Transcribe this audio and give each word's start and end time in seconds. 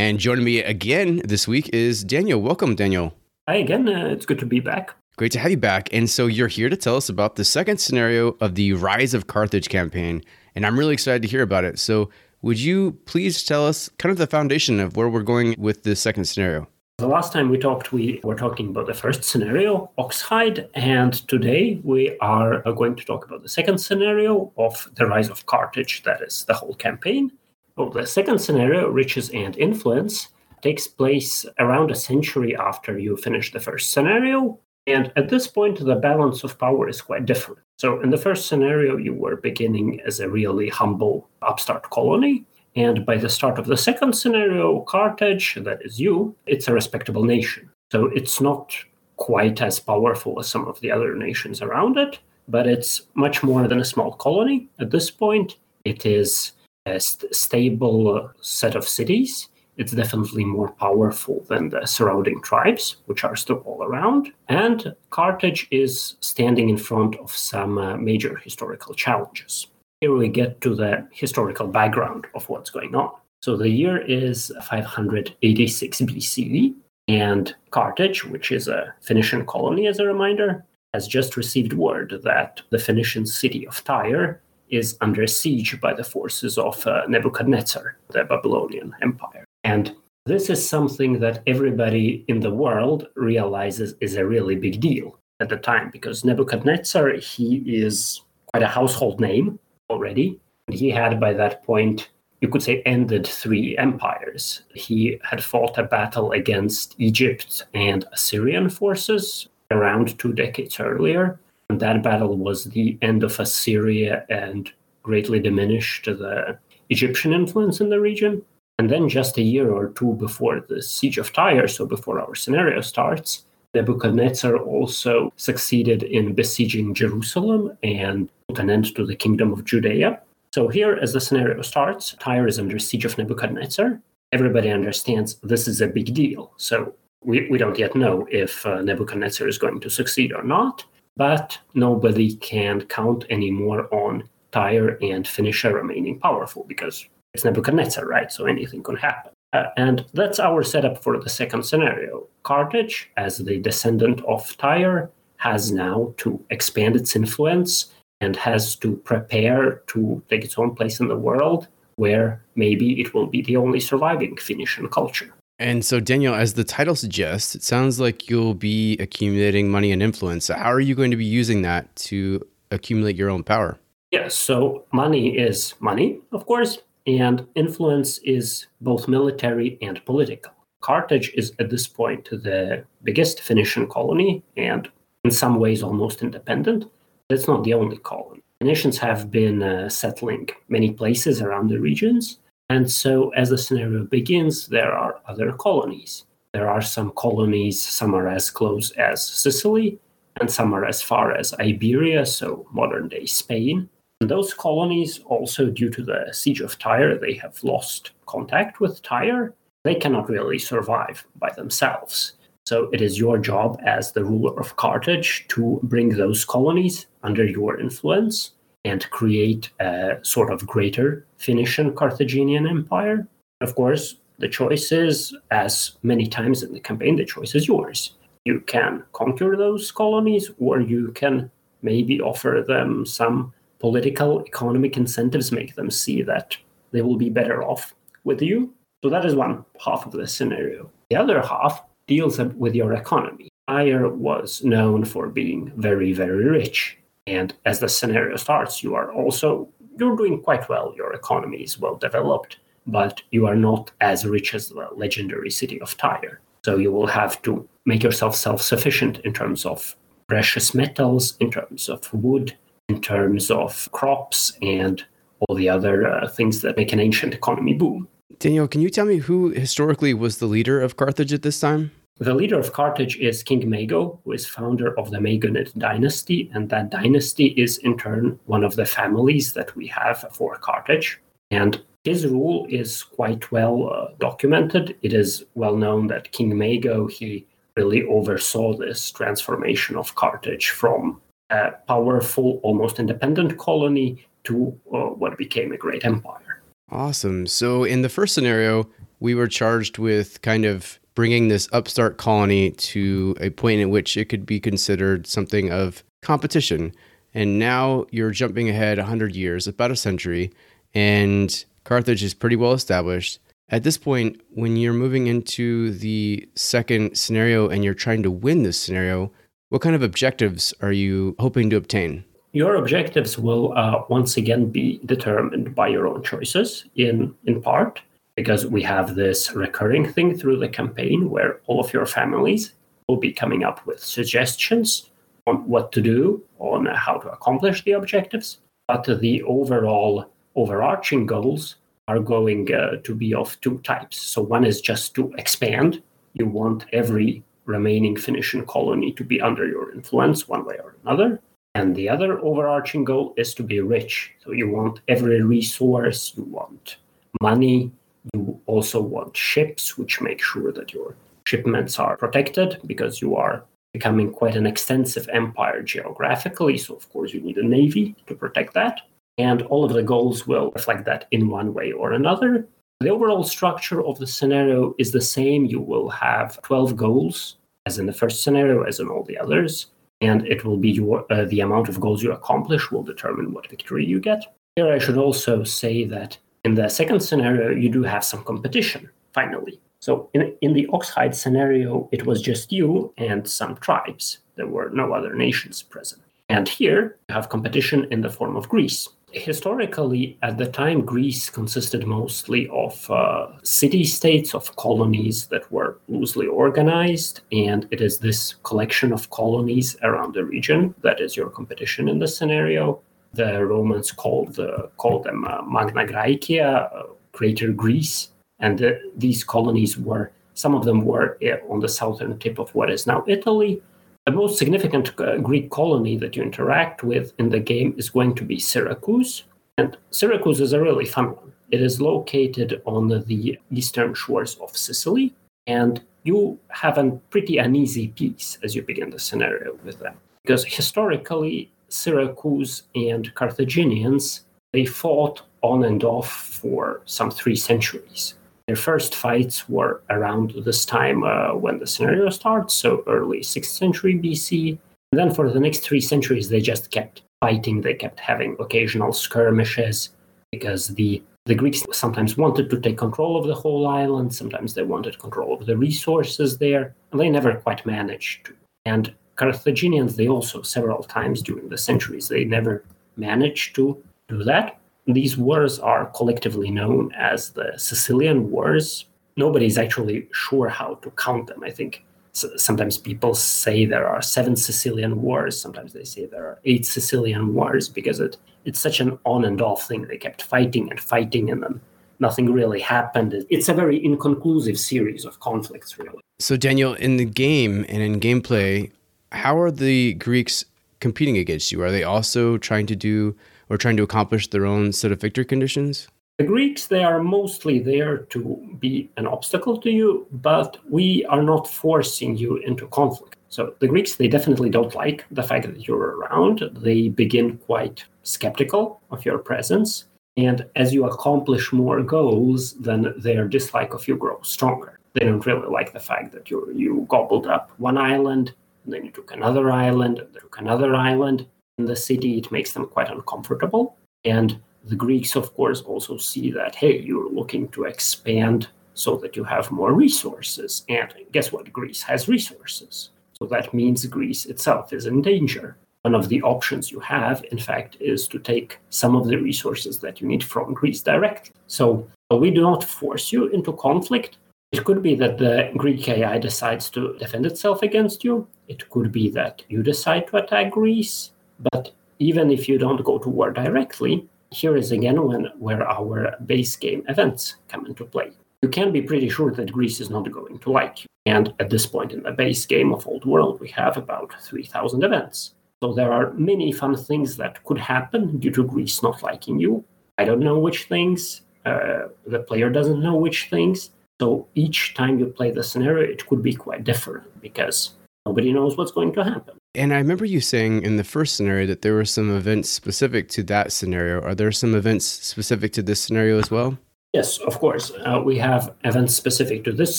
And 0.00 0.18
joining 0.18 0.46
me 0.46 0.60
again 0.60 1.20
this 1.26 1.46
week 1.46 1.68
is 1.74 2.02
Daniel. 2.02 2.40
Welcome, 2.40 2.74
Daniel. 2.74 3.12
Hi 3.46 3.56
again. 3.56 3.86
Uh, 3.86 4.06
it's 4.06 4.24
good 4.24 4.38
to 4.38 4.46
be 4.46 4.58
back. 4.58 4.94
Great 5.18 5.30
to 5.32 5.38
have 5.38 5.50
you 5.50 5.58
back. 5.58 5.90
And 5.92 6.08
so 6.08 6.26
you're 6.26 6.48
here 6.48 6.70
to 6.70 6.76
tell 6.76 6.96
us 6.96 7.10
about 7.10 7.36
the 7.36 7.44
second 7.44 7.80
scenario 7.80 8.34
of 8.40 8.54
the 8.54 8.72
Rise 8.72 9.12
of 9.12 9.26
Carthage 9.26 9.68
campaign. 9.68 10.24
And 10.54 10.64
I'm 10.64 10.78
really 10.78 10.94
excited 10.94 11.20
to 11.20 11.28
hear 11.28 11.42
about 11.42 11.64
it. 11.64 11.78
So 11.78 12.08
would 12.40 12.58
you 12.58 12.92
please 13.04 13.44
tell 13.44 13.66
us 13.66 13.90
kind 13.98 14.10
of 14.10 14.16
the 14.16 14.26
foundation 14.26 14.80
of 14.80 14.96
where 14.96 15.10
we're 15.10 15.20
going 15.20 15.54
with 15.58 15.82
the 15.82 15.94
second 15.94 16.24
scenario? 16.24 16.66
The 16.96 17.06
last 17.06 17.34
time 17.34 17.50
we 17.50 17.58
talked, 17.58 17.92
we 17.92 18.20
were 18.24 18.36
talking 18.36 18.70
about 18.70 18.86
the 18.86 18.94
first 18.94 19.22
scenario, 19.22 19.90
Oxhide, 19.98 20.70
and 20.72 21.12
today 21.28 21.78
we 21.84 22.16
are 22.22 22.62
going 22.72 22.96
to 22.96 23.04
talk 23.04 23.26
about 23.26 23.42
the 23.42 23.50
second 23.50 23.78
scenario 23.78 24.50
of 24.56 24.88
the 24.94 25.04
rise 25.04 25.28
of 25.28 25.44
Carthage, 25.44 26.04
that 26.04 26.22
is 26.22 26.46
the 26.46 26.54
whole 26.54 26.74
campaign. 26.74 27.32
Well, 27.80 27.88
the 27.88 28.06
second 28.06 28.38
scenario, 28.38 28.90
Riches 28.90 29.30
and 29.30 29.56
Influence, 29.56 30.28
takes 30.60 30.86
place 30.86 31.46
around 31.58 31.90
a 31.90 31.94
century 31.94 32.54
after 32.54 32.98
you 32.98 33.16
finish 33.16 33.52
the 33.52 33.58
first 33.58 33.90
scenario. 33.90 34.58
And 34.86 35.10
at 35.16 35.30
this 35.30 35.46
point, 35.46 35.78
the 35.78 35.94
balance 35.94 36.44
of 36.44 36.58
power 36.58 36.90
is 36.90 37.00
quite 37.00 37.24
different. 37.24 37.60
So, 37.78 38.02
in 38.02 38.10
the 38.10 38.18
first 38.18 38.48
scenario, 38.48 38.98
you 38.98 39.14
were 39.14 39.36
beginning 39.36 39.98
as 40.04 40.20
a 40.20 40.28
really 40.28 40.68
humble 40.68 41.26
upstart 41.40 41.88
colony. 41.88 42.44
And 42.76 43.06
by 43.06 43.16
the 43.16 43.30
start 43.30 43.58
of 43.58 43.64
the 43.64 43.78
second 43.78 44.12
scenario, 44.12 44.80
Carthage, 44.80 45.54
that 45.62 45.78
is 45.82 45.98
you, 45.98 46.36
it's 46.44 46.68
a 46.68 46.74
respectable 46.74 47.24
nation. 47.24 47.70
So 47.92 48.10
it's 48.14 48.42
not 48.42 48.74
quite 49.16 49.62
as 49.62 49.80
powerful 49.80 50.38
as 50.38 50.48
some 50.48 50.68
of 50.68 50.78
the 50.80 50.90
other 50.90 51.14
nations 51.16 51.62
around 51.62 51.96
it, 51.96 52.18
but 52.46 52.66
it's 52.66 53.06
much 53.14 53.42
more 53.42 53.66
than 53.66 53.80
a 53.80 53.86
small 53.86 54.12
colony 54.12 54.68
at 54.78 54.90
this 54.90 55.10
point. 55.10 55.56
It 55.86 56.04
is 56.04 56.52
a 56.86 57.00
st- 57.00 57.34
stable 57.34 58.30
set 58.40 58.74
of 58.74 58.88
cities. 58.88 59.48
It's 59.76 59.92
definitely 59.92 60.44
more 60.44 60.72
powerful 60.72 61.44
than 61.48 61.70
the 61.70 61.86
surrounding 61.86 62.42
tribes, 62.42 62.96
which 63.06 63.24
are 63.24 63.36
still 63.36 63.58
all 63.64 63.82
around. 63.82 64.32
And 64.48 64.94
Carthage 65.10 65.68
is 65.70 66.16
standing 66.20 66.68
in 66.68 66.76
front 66.76 67.16
of 67.16 67.30
some 67.30 67.78
uh, 67.78 67.96
major 67.96 68.36
historical 68.36 68.94
challenges 68.94 69.68
here 70.00 70.14
we 70.14 70.28
get 70.28 70.60
to 70.62 70.74
the 70.74 71.06
historical 71.12 71.66
background 71.66 72.26
of 72.34 72.48
what's 72.48 72.70
going 72.70 72.94
on. 72.94 73.12
So 73.42 73.56
the 73.56 73.68
year 73.68 73.98
is 73.98 74.52
586 74.64 76.00
BCE, 76.00 76.74
and 77.08 77.54
Carthage, 77.70 78.24
which 78.24 78.50
is 78.50 78.68
a 78.68 78.94
Phoenician 79.02 79.44
colony, 79.46 79.86
as 79.86 79.98
a 79.98 80.06
reminder, 80.06 80.64
has 80.94 81.06
just 81.06 81.36
received 81.36 81.72
word 81.72 82.20
that 82.24 82.62
the 82.70 82.78
Phoenician 82.78 83.26
city 83.26 83.66
of 83.66 83.82
Tyre 83.84 84.40
is 84.70 84.96
under 85.00 85.26
siege 85.26 85.80
by 85.80 85.94
the 85.94 86.04
forces 86.04 86.58
of 86.58 86.86
uh, 86.86 87.02
Nebuchadnezzar, 87.08 87.96
the 88.08 88.24
Babylonian 88.24 88.94
Empire. 89.02 89.44
And 89.64 89.94
this 90.26 90.50
is 90.50 90.66
something 90.66 91.18
that 91.20 91.42
everybody 91.46 92.24
in 92.28 92.40
the 92.40 92.54
world 92.54 93.08
realizes 93.16 93.94
is 94.00 94.16
a 94.16 94.26
really 94.26 94.56
big 94.56 94.80
deal 94.80 95.18
at 95.40 95.48
the 95.48 95.56
time 95.56 95.90
because 95.90 96.24
Nebuchadnezzar, 96.24 97.14
he 97.14 97.56
is 97.66 98.22
quite 98.52 98.62
a 98.62 98.68
household 98.68 99.20
name 99.20 99.58
already. 99.88 100.38
And 100.68 100.76
He 100.76 100.90
had 100.90 101.18
by 101.18 101.32
that 101.34 101.64
point, 101.64 102.10
you 102.40 102.48
could 102.48 102.62
say, 102.62 102.82
ended 102.82 103.26
three 103.26 103.76
empires. 103.78 104.62
He 104.74 105.18
had 105.22 105.42
fought 105.42 105.78
a 105.78 105.82
battle 105.82 106.32
against 106.32 106.94
Egypt 106.98 107.64
and 107.74 108.04
Assyrian 108.12 108.70
forces 108.70 109.48
around 109.70 110.18
two 110.18 110.32
decades 110.32 110.80
earlier. 110.80 111.38
And 111.70 111.78
that 111.78 112.02
battle 112.02 112.36
was 112.36 112.64
the 112.64 112.98
end 113.00 113.22
of 113.22 113.38
Assyria 113.38 114.26
and 114.28 114.72
greatly 115.04 115.38
diminished 115.38 116.06
the 116.06 116.58
Egyptian 116.88 117.32
influence 117.32 117.80
in 117.80 117.90
the 117.90 118.00
region. 118.00 118.42
And 118.80 118.90
then, 118.90 119.08
just 119.08 119.38
a 119.38 119.42
year 119.42 119.70
or 119.70 119.90
two 119.90 120.14
before 120.14 120.64
the 120.68 120.82
siege 120.82 121.16
of 121.16 121.32
Tyre, 121.32 121.68
so 121.68 121.86
before 121.86 122.18
our 122.18 122.34
scenario 122.34 122.80
starts, 122.80 123.44
Nebuchadnezzar 123.72 124.56
also 124.56 125.32
succeeded 125.36 126.02
in 126.02 126.34
besieging 126.34 126.92
Jerusalem 126.92 127.78
and 127.84 128.28
put 128.48 128.58
an 128.58 128.68
end 128.68 128.92
to 128.96 129.06
the 129.06 129.14
kingdom 129.14 129.52
of 129.52 129.64
Judea. 129.64 130.20
So, 130.52 130.66
here, 130.66 130.98
as 131.00 131.12
the 131.12 131.20
scenario 131.20 131.62
starts, 131.62 132.16
Tyre 132.18 132.48
is 132.48 132.58
under 132.58 132.80
siege 132.80 133.04
of 133.04 133.16
Nebuchadnezzar. 133.16 134.00
Everybody 134.32 134.70
understands 134.70 135.36
this 135.44 135.68
is 135.68 135.80
a 135.80 135.86
big 135.86 136.12
deal. 136.14 136.52
So, 136.56 136.94
we, 137.22 137.48
we 137.48 137.58
don't 137.58 137.78
yet 137.78 137.94
know 137.94 138.26
if 138.28 138.66
uh, 138.66 138.80
Nebuchadnezzar 138.82 139.46
is 139.46 139.58
going 139.58 139.78
to 139.80 139.90
succeed 139.90 140.32
or 140.32 140.42
not, 140.42 140.84
but 141.20 141.58
nobody 141.74 142.34
can 142.36 142.80
count 142.86 143.26
anymore 143.28 143.94
on 143.94 144.26
Tyre 144.52 144.96
and 145.02 145.28
Phoenicia 145.28 145.70
remaining 145.70 146.18
powerful 146.18 146.64
because 146.66 147.06
it's 147.34 147.44
Nebuchadnezzar, 147.44 148.06
right? 148.06 148.32
So 148.32 148.46
anything 148.46 148.82
can 148.82 148.96
happen. 148.96 149.32
Uh, 149.52 149.66
and 149.76 150.06
that's 150.14 150.40
our 150.40 150.62
setup 150.62 151.04
for 151.04 151.20
the 151.20 151.28
second 151.28 151.62
scenario. 151.62 152.26
Carthage, 152.42 153.10
as 153.18 153.36
the 153.36 153.58
descendant 153.58 154.24
of 154.24 154.56
Tyre, 154.56 155.10
has 155.36 155.70
now 155.70 156.14
to 156.16 156.42
expand 156.48 156.96
its 156.96 157.14
influence 157.14 157.92
and 158.22 158.34
has 158.34 158.74
to 158.76 158.96
prepare 158.96 159.82
to 159.88 160.22
take 160.30 160.42
its 160.42 160.56
own 160.56 160.74
place 160.74 161.00
in 161.00 161.08
the 161.08 161.18
world 161.18 161.68
where 161.96 162.42
maybe 162.54 162.98
it 162.98 163.12
will 163.12 163.26
be 163.26 163.42
the 163.42 163.56
only 163.58 163.78
surviving 163.78 164.38
Phoenician 164.38 164.88
culture. 164.88 165.34
And 165.60 165.84
so, 165.84 166.00
Daniel, 166.00 166.34
as 166.34 166.54
the 166.54 166.64
title 166.64 166.96
suggests, 166.96 167.54
it 167.54 167.62
sounds 167.62 168.00
like 168.00 168.30
you'll 168.30 168.54
be 168.54 168.96
accumulating 168.96 169.68
money 169.68 169.92
and 169.92 170.02
influence. 170.02 170.48
How 170.48 170.72
are 170.72 170.80
you 170.80 170.94
going 170.94 171.10
to 171.10 171.18
be 171.18 171.26
using 171.26 171.60
that 171.62 171.94
to 171.96 172.40
accumulate 172.70 173.14
your 173.14 173.28
own 173.28 173.44
power? 173.44 173.78
Yes, 174.10 174.34
so 174.34 174.86
money 174.90 175.36
is 175.36 175.74
money, 175.78 176.18
of 176.32 176.46
course, 176.46 176.78
and 177.06 177.46
influence 177.54 178.16
is 178.24 178.68
both 178.80 179.06
military 179.06 179.76
and 179.82 180.02
political. 180.06 180.52
Carthage 180.80 181.30
is 181.34 181.52
at 181.58 181.68
this 181.68 181.86
point 181.86 182.30
the 182.30 182.82
biggest 183.04 183.42
Phoenician 183.42 183.86
colony 183.86 184.42
and 184.56 184.90
in 185.24 185.30
some 185.30 185.60
ways 185.60 185.82
almost 185.82 186.22
independent. 186.22 186.90
It's 187.28 187.46
not 187.46 187.64
the 187.64 187.74
only 187.74 187.98
colony. 187.98 188.42
Phoenicians 188.60 188.96
have 188.96 189.30
been 189.30 189.62
uh, 189.62 189.90
settling 189.90 190.48
many 190.68 190.90
places 190.90 191.42
around 191.42 191.68
the 191.68 191.78
regions. 191.78 192.38
And 192.70 192.88
so, 192.88 193.30
as 193.30 193.50
the 193.50 193.58
scenario 193.58 194.04
begins, 194.04 194.68
there 194.68 194.92
are 194.92 195.20
other 195.26 195.50
colonies. 195.50 196.24
There 196.52 196.70
are 196.70 196.80
some 196.80 197.10
colonies, 197.16 197.82
some 197.82 198.14
are 198.14 198.28
as 198.28 198.48
close 198.48 198.92
as 198.92 199.28
Sicily, 199.28 199.98
and 200.40 200.48
some 200.48 200.72
are 200.72 200.84
as 200.84 201.02
far 201.02 201.36
as 201.36 201.52
Iberia, 201.54 202.24
so 202.24 202.68
modern 202.72 203.08
day 203.08 203.26
Spain. 203.26 203.88
Those 204.20 204.54
colonies, 204.54 205.18
also 205.26 205.66
due 205.66 205.90
to 205.90 206.04
the 206.04 206.28
siege 206.32 206.60
of 206.60 206.78
Tyre, 206.78 207.18
they 207.18 207.34
have 207.34 207.62
lost 207.64 208.12
contact 208.26 208.78
with 208.78 209.02
Tyre. 209.02 209.52
They 209.82 209.96
cannot 209.96 210.28
really 210.28 210.60
survive 210.60 211.26
by 211.40 211.50
themselves. 211.56 212.34
So 212.66 212.88
it 212.92 213.00
is 213.00 213.18
your 213.18 213.38
job 213.38 213.80
as 213.84 214.12
the 214.12 214.24
ruler 214.24 214.56
of 214.60 214.76
Carthage 214.76 215.48
to 215.48 215.80
bring 215.82 216.10
those 216.10 216.44
colonies 216.44 217.08
under 217.24 217.44
your 217.44 217.80
influence 217.80 218.52
and 218.84 219.08
create 219.10 219.70
a 219.80 220.18
sort 220.22 220.52
of 220.52 220.66
greater 220.66 221.26
Phoenician 221.36 221.94
Carthaginian 221.94 222.66
empire. 222.66 223.26
Of 223.60 223.74
course, 223.74 224.16
the 224.38 224.48
choice 224.48 224.90
is, 224.90 225.36
as 225.50 225.92
many 226.02 226.26
times 226.26 226.62
in 226.62 226.72
the 226.72 226.80
campaign, 226.80 227.16
the 227.16 227.24
choice 227.24 227.54
is 227.54 227.68
yours. 227.68 228.12
You 228.44 228.60
can 228.60 229.04
conquer 229.12 229.54
those 229.56 229.92
colonies, 229.92 230.50
or 230.58 230.80
you 230.80 231.12
can 231.12 231.50
maybe 231.82 232.20
offer 232.20 232.64
them 232.66 233.04
some 233.04 233.52
political 233.78 234.42
economic 234.46 234.96
incentives 234.96 235.52
make 235.52 235.74
them 235.74 235.90
see 235.90 236.22
that 236.22 236.56
they 236.92 237.02
will 237.02 237.16
be 237.16 237.30
better 237.30 237.62
off 237.62 237.94
with 238.24 238.40
you. 238.42 238.72
So 239.02 239.10
that 239.10 239.24
is 239.24 239.34
one 239.34 239.64
half 239.82 240.06
of 240.06 240.12
the 240.12 240.26
scenario. 240.26 240.90
The 241.10 241.16
other 241.16 241.40
half 241.40 241.82
deals 242.06 242.38
with 242.38 242.74
your 242.74 242.94
economy. 242.94 243.48
Tyre 243.68 244.08
was 244.08 244.64
known 244.64 245.04
for 245.04 245.28
being 245.28 245.72
very, 245.76 246.12
very 246.12 246.44
rich. 246.44 246.98
And 247.30 247.54
as 247.64 247.78
the 247.78 247.88
scenario 247.88 248.36
starts, 248.36 248.82
you 248.82 248.96
are 248.96 249.12
also 249.12 249.68
you're 249.98 250.16
doing 250.16 250.42
quite 250.42 250.68
well. 250.68 250.92
Your 250.96 251.12
economy 251.12 251.58
is 251.58 251.78
well 251.78 251.94
developed, 251.94 252.58
but 252.86 253.22
you 253.30 253.46
are 253.46 253.54
not 253.54 253.92
as 254.00 254.26
rich 254.26 254.52
as 254.54 254.68
the 254.68 254.88
legendary 254.96 255.50
city 255.50 255.80
of 255.80 255.96
Tyre. 255.96 256.40
So 256.64 256.76
you 256.76 256.90
will 256.90 257.06
have 257.06 257.40
to 257.42 257.68
make 257.86 258.02
yourself 258.02 258.34
self-sufficient 258.34 259.20
in 259.20 259.32
terms 259.32 259.64
of 259.64 259.94
precious 260.26 260.74
metals, 260.74 261.36
in 261.38 261.50
terms 261.50 261.88
of 261.88 262.12
wood, 262.12 262.56
in 262.88 263.00
terms 263.00 263.50
of 263.50 263.88
crops 263.92 264.52
and 264.60 265.04
all 265.40 265.54
the 265.54 265.68
other 265.68 266.08
uh, 266.08 266.28
things 266.28 266.62
that 266.62 266.76
make 266.76 266.92
an 266.92 267.00
ancient 267.00 267.32
economy 267.32 267.74
boom. 267.74 268.08
Daniel, 268.40 268.66
can 268.66 268.80
you 268.80 268.90
tell 268.90 269.06
me 269.06 269.18
who 269.18 269.50
historically 269.50 270.14
was 270.14 270.38
the 270.38 270.46
leader 270.46 270.80
of 270.80 270.96
Carthage 270.96 271.32
at 271.32 271.42
this 271.42 271.60
time? 271.60 271.92
The 272.20 272.34
leader 272.34 272.58
of 272.58 272.74
Carthage 272.74 273.16
is 273.16 273.42
King 273.42 273.70
Mago, 273.70 274.20
who 274.24 274.32
is 274.32 274.46
founder 274.46 274.98
of 274.98 275.10
the 275.10 275.16
Magonid 275.16 275.72
dynasty, 275.78 276.50
and 276.52 276.68
that 276.68 276.90
dynasty 276.90 277.46
is 277.46 277.78
in 277.78 277.96
turn 277.96 278.38
one 278.44 278.62
of 278.62 278.76
the 278.76 278.84
families 278.84 279.54
that 279.54 279.74
we 279.74 279.86
have 279.86 280.26
for 280.30 280.56
Carthage. 280.56 281.18
And 281.50 281.82
his 282.04 282.26
rule 282.26 282.66
is 282.68 283.02
quite 283.02 283.50
well 283.50 283.88
uh, 283.90 284.08
documented. 284.18 284.98
It 285.00 285.14
is 285.14 285.44
well 285.54 285.76
known 285.76 286.08
that 286.08 286.30
King 286.30 286.58
Mago 286.58 287.06
he 287.06 287.46
really 287.74 288.02
oversaw 288.02 288.76
this 288.76 289.10
transformation 289.10 289.96
of 289.96 290.14
Carthage 290.14 290.68
from 290.68 291.22
a 291.48 291.70
powerful, 291.88 292.60
almost 292.62 292.98
independent 292.98 293.56
colony 293.56 294.26
to 294.44 294.78
uh, 294.92 295.06
what 295.06 295.38
became 295.38 295.72
a 295.72 295.78
great 295.78 296.04
empire. 296.04 296.60
Awesome. 296.90 297.46
So, 297.46 297.84
in 297.84 298.02
the 298.02 298.10
first 298.10 298.34
scenario, 298.34 298.90
we 299.20 299.34
were 299.34 299.48
charged 299.48 299.96
with 299.96 300.42
kind 300.42 300.66
of 300.66 300.99
bringing 301.14 301.48
this 301.48 301.68
upstart 301.72 302.16
colony 302.16 302.70
to 302.70 303.34
a 303.40 303.50
point 303.50 303.80
at 303.80 303.90
which 303.90 304.16
it 304.16 304.26
could 304.26 304.46
be 304.46 304.60
considered 304.60 305.26
something 305.26 305.70
of 305.70 306.04
competition. 306.22 306.92
And 307.34 307.58
now 307.58 308.06
you're 308.10 308.30
jumping 308.30 308.68
ahead 308.68 308.98
100 308.98 309.34
years, 309.34 309.66
about 309.66 309.90
a 309.90 309.96
century, 309.96 310.52
and 310.94 311.64
Carthage 311.84 312.22
is 312.22 312.34
pretty 312.34 312.56
well 312.56 312.72
established. 312.72 313.38
At 313.68 313.84
this 313.84 313.96
point, 313.96 314.40
when 314.50 314.76
you're 314.76 314.92
moving 314.92 315.28
into 315.28 315.92
the 315.92 316.48
second 316.56 317.16
scenario 317.16 317.68
and 317.68 317.84
you're 317.84 317.94
trying 317.94 318.22
to 318.24 318.30
win 318.30 318.64
this 318.64 318.78
scenario, 318.80 319.30
what 319.68 319.80
kind 319.80 319.94
of 319.94 320.02
objectives 320.02 320.74
are 320.80 320.92
you 320.92 321.36
hoping 321.38 321.70
to 321.70 321.76
obtain? 321.76 322.24
Your 322.52 322.74
objectives 322.74 323.38
will 323.38 323.72
uh, 323.78 324.02
once 324.08 324.36
again 324.36 324.70
be 324.70 325.00
determined 325.06 325.72
by 325.76 325.86
your 325.86 326.08
own 326.08 326.24
choices, 326.24 326.84
in, 326.96 327.32
in 327.44 327.62
part, 327.62 328.02
because 328.40 328.66
we 328.66 328.82
have 328.82 329.16
this 329.16 329.54
recurring 329.54 330.10
thing 330.10 330.34
through 330.34 330.58
the 330.58 330.74
campaign 330.80 331.28
where 331.28 331.60
all 331.66 331.78
of 331.78 331.92
your 331.92 332.06
families 332.06 332.72
will 333.06 333.18
be 333.18 333.30
coming 333.30 333.64
up 333.64 333.84
with 333.86 334.02
suggestions 334.02 335.10
on 335.46 335.56
what 335.68 335.92
to 335.92 336.00
do, 336.00 336.42
on 336.58 336.86
how 336.86 337.18
to 337.18 337.28
accomplish 337.28 337.84
the 337.84 337.92
objectives. 337.92 338.60
But 338.88 339.04
the 339.20 339.42
overall 339.42 340.32
overarching 340.54 341.26
goals 341.26 341.76
are 342.08 342.18
going 342.18 342.72
uh, 342.72 342.96
to 343.04 343.14
be 343.14 343.34
of 343.34 343.60
two 343.60 343.76
types. 343.80 344.16
So, 344.16 344.40
one 344.40 344.64
is 344.64 344.80
just 344.80 345.14
to 345.16 345.34
expand. 345.36 346.02
You 346.32 346.46
want 346.46 346.86
every 346.94 347.42
remaining 347.66 348.16
Phoenician 348.16 348.64
colony 348.64 349.12
to 349.12 349.22
be 349.22 349.38
under 349.38 349.68
your 349.68 349.92
influence 349.92 350.48
one 350.48 350.64
way 350.64 350.78
or 350.82 350.96
another. 351.04 351.42
And 351.74 351.94
the 351.94 352.08
other 352.08 352.40
overarching 352.40 353.04
goal 353.04 353.34
is 353.36 353.52
to 353.56 353.62
be 353.62 353.80
rich. 353.80 354.32
So 354.42 354.52
you 354.52 354.70
want 354.70 355.00
every 355.08 355.42
resource, 355.42 356.32
you 356.36 356.44
want 356.44 356.96
money, 357.42 357.92
you 358.34 358.60
also 358.66 359.00
want 359.00 359.36
ships, 359.36 359.96
which 359.96 360.20
make 360.20 360.42
sure 360.42 360.72
that 360.72 360.92
your 360.92 361.14
shipments 361.46 361.98
are 361.98 362.16
protected 362.16 362.80
because 362.86 363.20
you 363.20 363.36
are 363.36 363.64
becoming 363.92 364.32
quite 364.32 364.56
an 364.56 364.66
extensive 364.66 365.28
empire 365.30 365.82
geographically. 365.82 366.78
So, 366.78 366.94
of 366.94 367.08
course, 367.10 367.32
you 367.32 367.40
need 367.40 367.58
a 367.58 367.66
navy 367.66 368.14
to 368.26 368.34
protect 368.34 368.74
that. 368.74 369.00
And 369.38 369.62
all 369.62 369.84
of 369.84 369.92
the 369.92 370.02
goals 370.02 370.46
will 370.46 370.70
reflect 370.72 371.04
that 371.06 371.26
in 371.30 371.48
one 371.48 371.72
way 371.74 371.92
or 371.92 372.12
another. 372.12 372.66
The 373.00 373.08
overall 373.08 373.44
structure 373.44 374.04
of 374.04 374.18
the 374.18 374.26
scenario 374.26 374.94
is 374.98 375.10
the 375.10 375.20
same. 375.22 375.64
You 375.64 375.80
will 375.80 376.10
have 376.10 376.60
12 376.62 376.96
goals, 376.96 377.56
as 377.86 377.98
in 377.98 378.06
the 378.06 378.12
first 378.12 378.42
scenario, 378.42 378.82
as 378.82 379.00
in 379.00 379.08
all 379.08 379.24
the 379.24 379.38
others. 379.38 379.86
And 380.20 380.46
it 380.46 380.64
will 380.64 380.76
be 380.76 380.90
your, 380.90 381.24
uh, 381.32 381.46
the 381.46 381.60
amount 381.60 381.88
of 381.88 381.98
goals 381.98 382.22
you 382.22 382.32
accomplish 382.32 382.90
will 382.90 383.02
determine 383.02 383.54
what 383.54 383.70
victory 383.70 384.04
you 384.04 384.20
get. 384.20 384.54
Here, 384.76 384.92
I 384.92 384.98
should 384.98 385.16
also 385.16 385.64
say 385.64 386.04
that 386.04 386.36
in 386.70 386.76
the 386.76 386.88
second 386.88 387.20
scenario, 387.20 387.70
you 387.70 387.88
do 387.88 388.04
have 388.04 388.24
some 388.24 388.44
competition, 388.44 389.10
finally. 389.32 389.80
So, 389.98 390.30
in, 390.34 390.54
in 390.60 390.72
the 390.72 390.86
Oxhide 390.92 391.34
scenario, 391.34 392.08
it 392.12 392.24
was 392.26 392.40
just 392.40 392.70
you 392.70 393.12
and 393.18 393.48
some 393.48 393.74
tribes. 393.78 394.38
There 394.54 394.68
were 394.68 394.88
no 394.90 395.12
other 395.12 395.34
nations 395.34 395.82
present. 395.82 396.22
And 396.48 396.68
here, 396.68 397.16
you 397.28 397.34
have 397.34 397.48
competition 397.48 398.06
in 398.12 398.20
the 398.20 398.30
form 398.30 398.54
of 398.56 398.68
Greece 398.68 399.08
historically, 399.32 400.36
at 400.42 400.58
the 400.58 400.66
time, 400.66 401.04
Greece 401.04 401.50
consisted 401.50 402.06
mostly 402.06 402.68
of 402.68 403.10
uh, 403.10 403.48
city 403.62 404.04
states, 404.04 404.54
of 404.54 404.74
colonies 404.76 405.46
that 405.46 405.70
were 405.70 405.98
loosely 406.08 406.46
organized. 406.46 407.40
And 407.52 407.86
it 407.90 408.00
is 408.00 408.18
this 408.18 408.54
collection 408.62 409.12
of 409.12 409.30
colonies 409.30 409.96
around 410.02 410.34
the 410.34 410.44
region 410.44 410.94
that 411.02 411.20
is 411.20 411.36
your 411.36 411.50
competition 411.50 412.08
in 412.08 412.18
this 412.18 412.36
scenario. 412.36 413.00
The 413.32 413.64
Romans 413.64 414.12
called, 414.12 414.54
the, 414.54 414.90
called 414.96 415.24
them 415.24 415.44
uh, 415.44 415.62
Magna 415.62 416.04
Graecia, 416.04 416.92
uh, 416.92 417.02
Greater 417.32 417.72
Greece. 417.72 418.30
And 418.58 418.82
uh, 418.82 418.92
these 419.16 419.44
colonies 419.44 419.96
were, 419.96 420.32
some 420.54 420.74
of 420.74 420.84
them 420.84 421.04
were 421.04 421.38
uh, 421.42 421.72
on 421.72 421.80
the 421.80 421.88
southern 421.88 422.38
tip 422.38 422.58
of 422.58 422.74
what 422.74 422.90
is 422.90 423.06
now 423.06 423.24
Italy, 423.26 423.82
the 424.26 424.32
most 424.32 424.58
significant 424.58 425.18
uh, 425.18 425.38
Greek 425.38 425.70
colony 425.70 426.16
that 426.18 426.36
you 426.36 426.42
interact 426.42 427.02
with 427.02 427.32
in 427.38 427.48
the 427.48 427.58
game 427.58 427.94
is 427.96 428.10
going 428.10 428.34
to 428.34 428.44
be 428.44 428.58
Syracuse. 428.58 429.44
And 429.78 429.96
Syracuse 430.10 430.60
is 430.60 430.72
a 430.72 430.80
really 430.80 431.06
fun 431.06 431.36
one. 431.36 431.52
It 431.70 431.80
is 431.80 432.00
located 432.00 432.82
on 432.84 433.08
the 433.08 433.58
eastern 433.70 434.14
shores 434.14 434.56
of 434.56 434.76
Sicily, 434.76 435.32
and 435.66 436.02
you 436.24 436.58
have 436.68 436.98
a 436.98 437.10
pretty 437.30 437.58
uneasy 437.58 438.08
peace 438.08 438.58
as 438.62 438.74
you 438.74 438.82
begin 438.82 439.10
the 439.10 439.18
scenario 439.18 439.78
with 439.84 439.98
them. 440.00 440.14
Because 440.42 440.64
historically, 440.64 441.70
Syracuse 441.90 442.84
and 442.94 443.34
Carthaginians, 443.34 444.44
they 444.72 444.86
fought 444.86 445.42
on 445.62 445.84
and 445.84 446.02
off 446.04 446.30
for 446.30 447.02
some 447.04 447.30
three 447.30 447.56
centuries. 447.56 448.34
Their 448.66 448.76
first 448.76 449.14
fights 449.14 449.68
were 449.68 450.00
around 450.10 450.54
this 450.64 450.84
time 450.84 451.24
uh, 451.24 451.54
when 451.54 451.78
the 451.78 451.86
scenario 451.86 452.30
starts, 452.30 452.72
so 452.72 453.02
early 453.06 453.40
6th 453.40 453.64
century 453.64 454.14
BC. 454.14 454.78
And 455.12 455.18
then 455.18 455.34
for 455.34 455.50
the 455.50 455.58
next 455.58 455.80
three 455.80 456.00
centuries, 456.00 456.48
they 456.48 456.60
just 456.60 456.90
kept 456.90 457.22
fighting. 457.40 457.80
They 457.80 457.94
kept 457.94 458.20
having 458.20 458.56
occasional 458.60 459.12
skirmishes 459.12 460.10
because 460.52 460.88
the 460.88 461.22
the 461.46 461.54
Greeks 461.54 461.82
sometimes 461.92 462.36
wanted 462.36 462.70
to 462.70 462.78
take 462.78 462.98
control 462.98 463.36
of 463.36 463.46
the 463.46 463.54
whole 463.54 463.88
island, 463.88 464.32
sometimes 464.32 464.74
they 464.74 464.82
wanted 464.82 465.18
control 465.18 465.54
of 465.54 465.66
the 465.66 465.76
resources 465.76 466.58
there, 466.58 466.94
and 467.10 467.20
they 467.20 467.30
never 467.30 467.54
quite 467.54 467.84
managed 467.84 468.46
to. 468.46 468.54
And 468.84 469.12
Carthaginians, 469.40 470.16
they 470.16 470.28
also, 470.28 470.60
several 470.60 471.02
times 471.02 471.40
during 471.40 471.70
the 471.70 471.78
centuries, 471.78 472.28
they 472.28 472.44
never 472.44 472.84
managed 473.16 473.74
to 473.76 473.96
do 474.28 474.44
that. 474.44 474.78
These 475.06 475.38
wars 475.38 475.78
are 475.78 476.12
collectively 476.18 476.70
known 476.70 477.10
as 477.16 477.50
the 477.50 477.72
Sicilian 477.78 478.50
Wars. 478.50 479.06
Nobody's 479.38 479.78
actually 479.78 480.28
sure 480.32 480.68
how 480.68 480.96
to 480.96 481.10
count 481.12 481.46
them. 481.46 481.64
I 481.64 481.70
think 481.70 482.04
sometimes 482.32 482.98
people 482.98 483.34
say 483.34 483.86
there 483.86 484.06
are 484.06 484.20
seven 484.20 484.56
Sicilian 484.56 485.22
wars. 485.22 485.58
Sometimes 485.58 485.94
they 485.94 486.04
say 486.04 486.26
there 486.26 486.44
are 486.44 486.58
eight 486.66 486.84
Sicilian 486.84 487.54
wars 487.54 487.88
because 487.88 488.20
it, 488.20 488.36
it's 488.66 488.78
such 488.78 489.00
an 489.00 489.18
on 489.24 489.46
and 489.46 489.62
off 489.62 489.88
thing. 489.88 490.02
They 490.02 490.18
kept 490.18 490.42
fighting 490.42 490.90
and 490.90 491.00
fighting, 491.00 491.50
and 491.50 491.62
then 491.62 491.80
nothing 492.18 492.52
really 492.52 492.80
happened. 492.80 493.46
It's 493.48 493.70
a 493.70 493.74
very 493.74 494.04
inconclusive 494.04 494.78
series 494.78 495.24
of 495.24 495.40
conflicts, 495.40 495.98
really. 495.98 496.20
So, 496.40 496.58
Daniel, 496.58 496.92
in 496.92 497.16
the 497.16 497.24
game 497.24 497.86
and 497.88 498.02
in 498.02 498.20
gameplay, 498.20 498.90
how 499.32 499.58
are 499.58 499.70
the 499.70 500.14
Greeks 500.14 500.64
competing 501.00 501.38
against 501.38 501.72
you? 501.72 501.82
Are 501.82 501.90
they 501.90 502.04
also 502.04 502.58
trying 502.58 502.86
to 502.86 502.96
do 502.96 503.36
or 503.68 503.76
trying 503.76 503.96
to 503.96 504.02
accomplish 504.02 504.48
their 504.48 504.66
own 504.66 504.92
set 504.92 505.12
of 505.12 505.20
victory 505.20 505.44
conditions? 505.44 506.08
The 506.38 506.44
Greeks, 506.44 506.86
they 506.86 507.04
are 507.04 507.22
mostly 507.22 507.78
there 507.78 508.18
to 508.18 508.76
be 508.78 509.10
an 509.16 509.26
obstacle 509.26 509.76
to 509.78 509.90
you, 509.90 510.26
but 510.32 510.78
we 510.88 511.24
are 511.26 511.42
not 511.42 511.68
forcing 511.68 512.36
you 512.36 512.56
into 512.56 512.86
conflict. 512.88 513.36
So 513.48 513.74
the 513.80 513.88
Greeks, 513.88 514.16
they 514.16 514.28
definitely 514.28 514.70
don't 514.70 514.94
like 514.94 515.24
the 515.30 515.42
fact 515.42 515.66
that 515.66 515.86
you're 515.86 516.16
around. 516.16 516.62
They 516.72 517.08
begin 517.08 517.58
quite 517.58 518.04
skeptical 518.22 519.00
of 519.10 519.24
your 519.24 519.38
presence. 519.38 520.06
And 520.36 520.64
as 520.76 520.94
you 520.94 521.04
accomplish 521.04 521.72
more 521.72 522.02
goals, 522.02 522.74
then 522.74 523.12
their 523.18 523.46
dislike 523.48 523.92
of 523.92 524.06
you 524.08 524.16
grows 524.16 524.48
stronger. 524.48 524.98
They 525.12 525.26
don't 525.26 525.44
really 525.44 525.68
like 525.68 525.92
the 525.92 526.00
fact 526.00 526.32
that 526.32 526.50
you 526.50 526.72
you 526.74 527.04
gobbled 527.08 527.46
up 527.48 527.72
one 527.78 527.98
island, 527.98 528.54
and 528.84 528.92
then 528.92 529.04
you 529.04 529.10
took 529.10 529.32
another 529.32 529.70
island, 529.70 530.18
and 530.18 530.32
took 530.32 530.58
another 530.58 530.94
island, 530.94 531.46
in 531.78 531.84
the 531.86 531.96
city, 531.96 532.38
it 532.38 532.52
makes 532.52 532.72
them 532.72 532.86
quite 532.86 533.10
uncomfortable. 533.10 533.96
And 534.24 534.60
the 534.84 534.96
Greeks, 534.96 535.36
of 535.36 535.54
course, 535.54 535.80
also 535.80 536.16
see 536.16 536.50
that, 536.50 536.74
hey, 536.74 537.00
you're 537.00 537.30
looking 537.30 537.68
to 537.68 537.84
expand 537.84 538.68
so 538.94 539.16
that 539.16 539.36
you 539.36 539.44
have 539.44 539.70
more 539.70 539.92
resources. 539.94 540.84
And 540.88 541.14
guess 541.32 541.52
what? 541.52 541.72
Greece 541.72 542.02
has 542.02 542.28
resources. 542.28 543.10
So 543.40 543.46
that 543.46 543.72
means 543.72 544.04
Greece 544.06 544.44
itself 544.46 544.92
is 544.92 545.06
in 545.06 545.22
danger. 545.22 545.76
One 546.02 546.14
of 546.14 546.28
the 546.28 546.42
options 546.42 546.90
you 546.90 547.00
have, 547.00 547.44
in 547.50 547.58
fact, 547.58 547.96
is 548.00 548.28
to 548.28 548.38
take 548.38 548.78
some 548.90 549.16
of 549.16 549.26
the 549.26 549.36
resources 549.36 549.98
that 550.00 550.20
you 550.20 550.28
need 550.28 550.44
from 550.44 550.74
Greece 550.74 551.00
directly. 551.02 551.52
So 551.66 552.06
we 552.30 552.50
do 552.50 552.60
not 552.60 552.84
force 552.84 553.32
you 553.32 553.46
into 553.48 553.72
conflict. 553.72 554.36
It 554.72 554.84
could 554.84 555.02
be 555.02 555.14
that 555.16 555.38
the 555.38 555.70
Greek 555.76 556.08
AI 556.08 556.38
decides 556.38 556.90
to 556.90 557.16
defend 557.18 557.44
itself 557.46 557.82
against 557.82 558.22
you. 558.22 558.46
It 558.70 558.88
could 558.88 559.10
be 559.10 559.28
that 559.30 559.64
you 559.68 559.82
decide 559.82 560.28
to 560.28 560.36
attack 560.36 560.70
Greece. 560.70 561.32
But 561.72 561.90
even 562.20 562.52
if 562.52 562.68
you 562.68 562.78
don't 562.78 563.02
go 563.02 563.18
to 563.18 563.28
war 563.28 563.50
directly, 563.50 564.28
here 564.52 564.76
is 564.76 564.92
again 564.92 565.20
when 565.26 565.46
where 565.58 565.82
our 565.86 566.36
base 566.46 566.76
game 566.76 567.02
events 567.08 567.56
come 567.68 567.84
into 567.84 568.04
play. 568.04 568.30
You 568.62 568.68
can 568.68 568.92
be 568.92 569.02
pretty 569.02 569.28
sure 569.28 569.50
that 569.52 569.72
Greece 569.72 570.00
is 570.00 570.08
not 570.08 570.30
going 570.30 570.60
to 570.60 570.70
like 570.70 571.00
you. 571.00 571.06
And 571.26 571.52
at 571.58 571.70
this 571.70 571.84
point 571.84 572.12
in 572.12 572.22
the 572.22 572.30
base 572.30 572.64
game 572.64 572.94
of 572.94 573.08
Old 573.08 573.24
World, 573.24 573.60
we 573.60 573.68
have 573.70 573.96
about 573.96 574.40
3,000 574.40 575.02
events. 575.02 575.54
So 575.82 575.92
there 575.92 576.12
are 576.12 576.32
many 576.34 576.70
fun 576.70 576.94
things 576.94 577.36
that 577.38 577.64
could 577.64 577.78
happen 577.78 578.38
due 578.38 578.52
to 578.52 578.62
Greece 578.62 579.02
not 579.02 579.22
liking 579.22 579.58
you. 579.58 579.82
I 580.18 580.24
don't 580.24 580.46
know 580.48 580.58
which 580.60 580.84
things. 580.84 581.40
Uh, 581.66 582.02
the 582.24 582.40
player 582.40 582.70
doesn't 582.70 583.02
know 583.02 583.16
which 583.16 583.48
things. 583.50 583.90
So 584.20 584.46
each 584.54 584.94
time 584.94 585.18
you 585.18 585.26
play 585.26 585.50
the 585.50 585.64
scenario, 585.64 586.08
it 586.08 586.26
could 586.26 586.42
be 586.42 586.54
quite 586.54 586.84
different 586.84 587.24
because 587.40 587.94
nobody 588.26 588.52
knows 588.52 588.76
what's 588.76 588.92
going 588.92 589.12
to 589.14 589.24
happen. 589.24 589.56
And 589.74 589.92
I 589.92 589.98
remember 589.98 590.24
you 590.24 590.40
saying 590.40 590.82
in 590.82 590.96
the 590.96 591.04
first 591.04 591.36
scenario 591.36 591.66
that 591.66 591.82
there 591.82 591.94
were 591.94 592.04
some 592.04 592.34
events 592.34 592.68
specific 592.68 593.28
to 593.30 593.42
that 593.44 593.72
scenario. 593.72 594.20
Are 594.20 594.34
there 594.34 594.52
some 594.52 594.74
events 594.74 595.06
specific 595.06 595.72
to 595.74 595.82
this 595.82 596.00
scenario 596.00 596.38
as 596.38 596.50
well? 596.50 596.78
Yes, 597.12 597.38
of 597.38 597.58
course. 597.58 597.92
Uh, 598.04 598.20
we 598.24 598.38
have 598.38 598.74
events 598.84 599.14
specific 599.14 599.64
to 599.64 599.72
this 599.72 599.98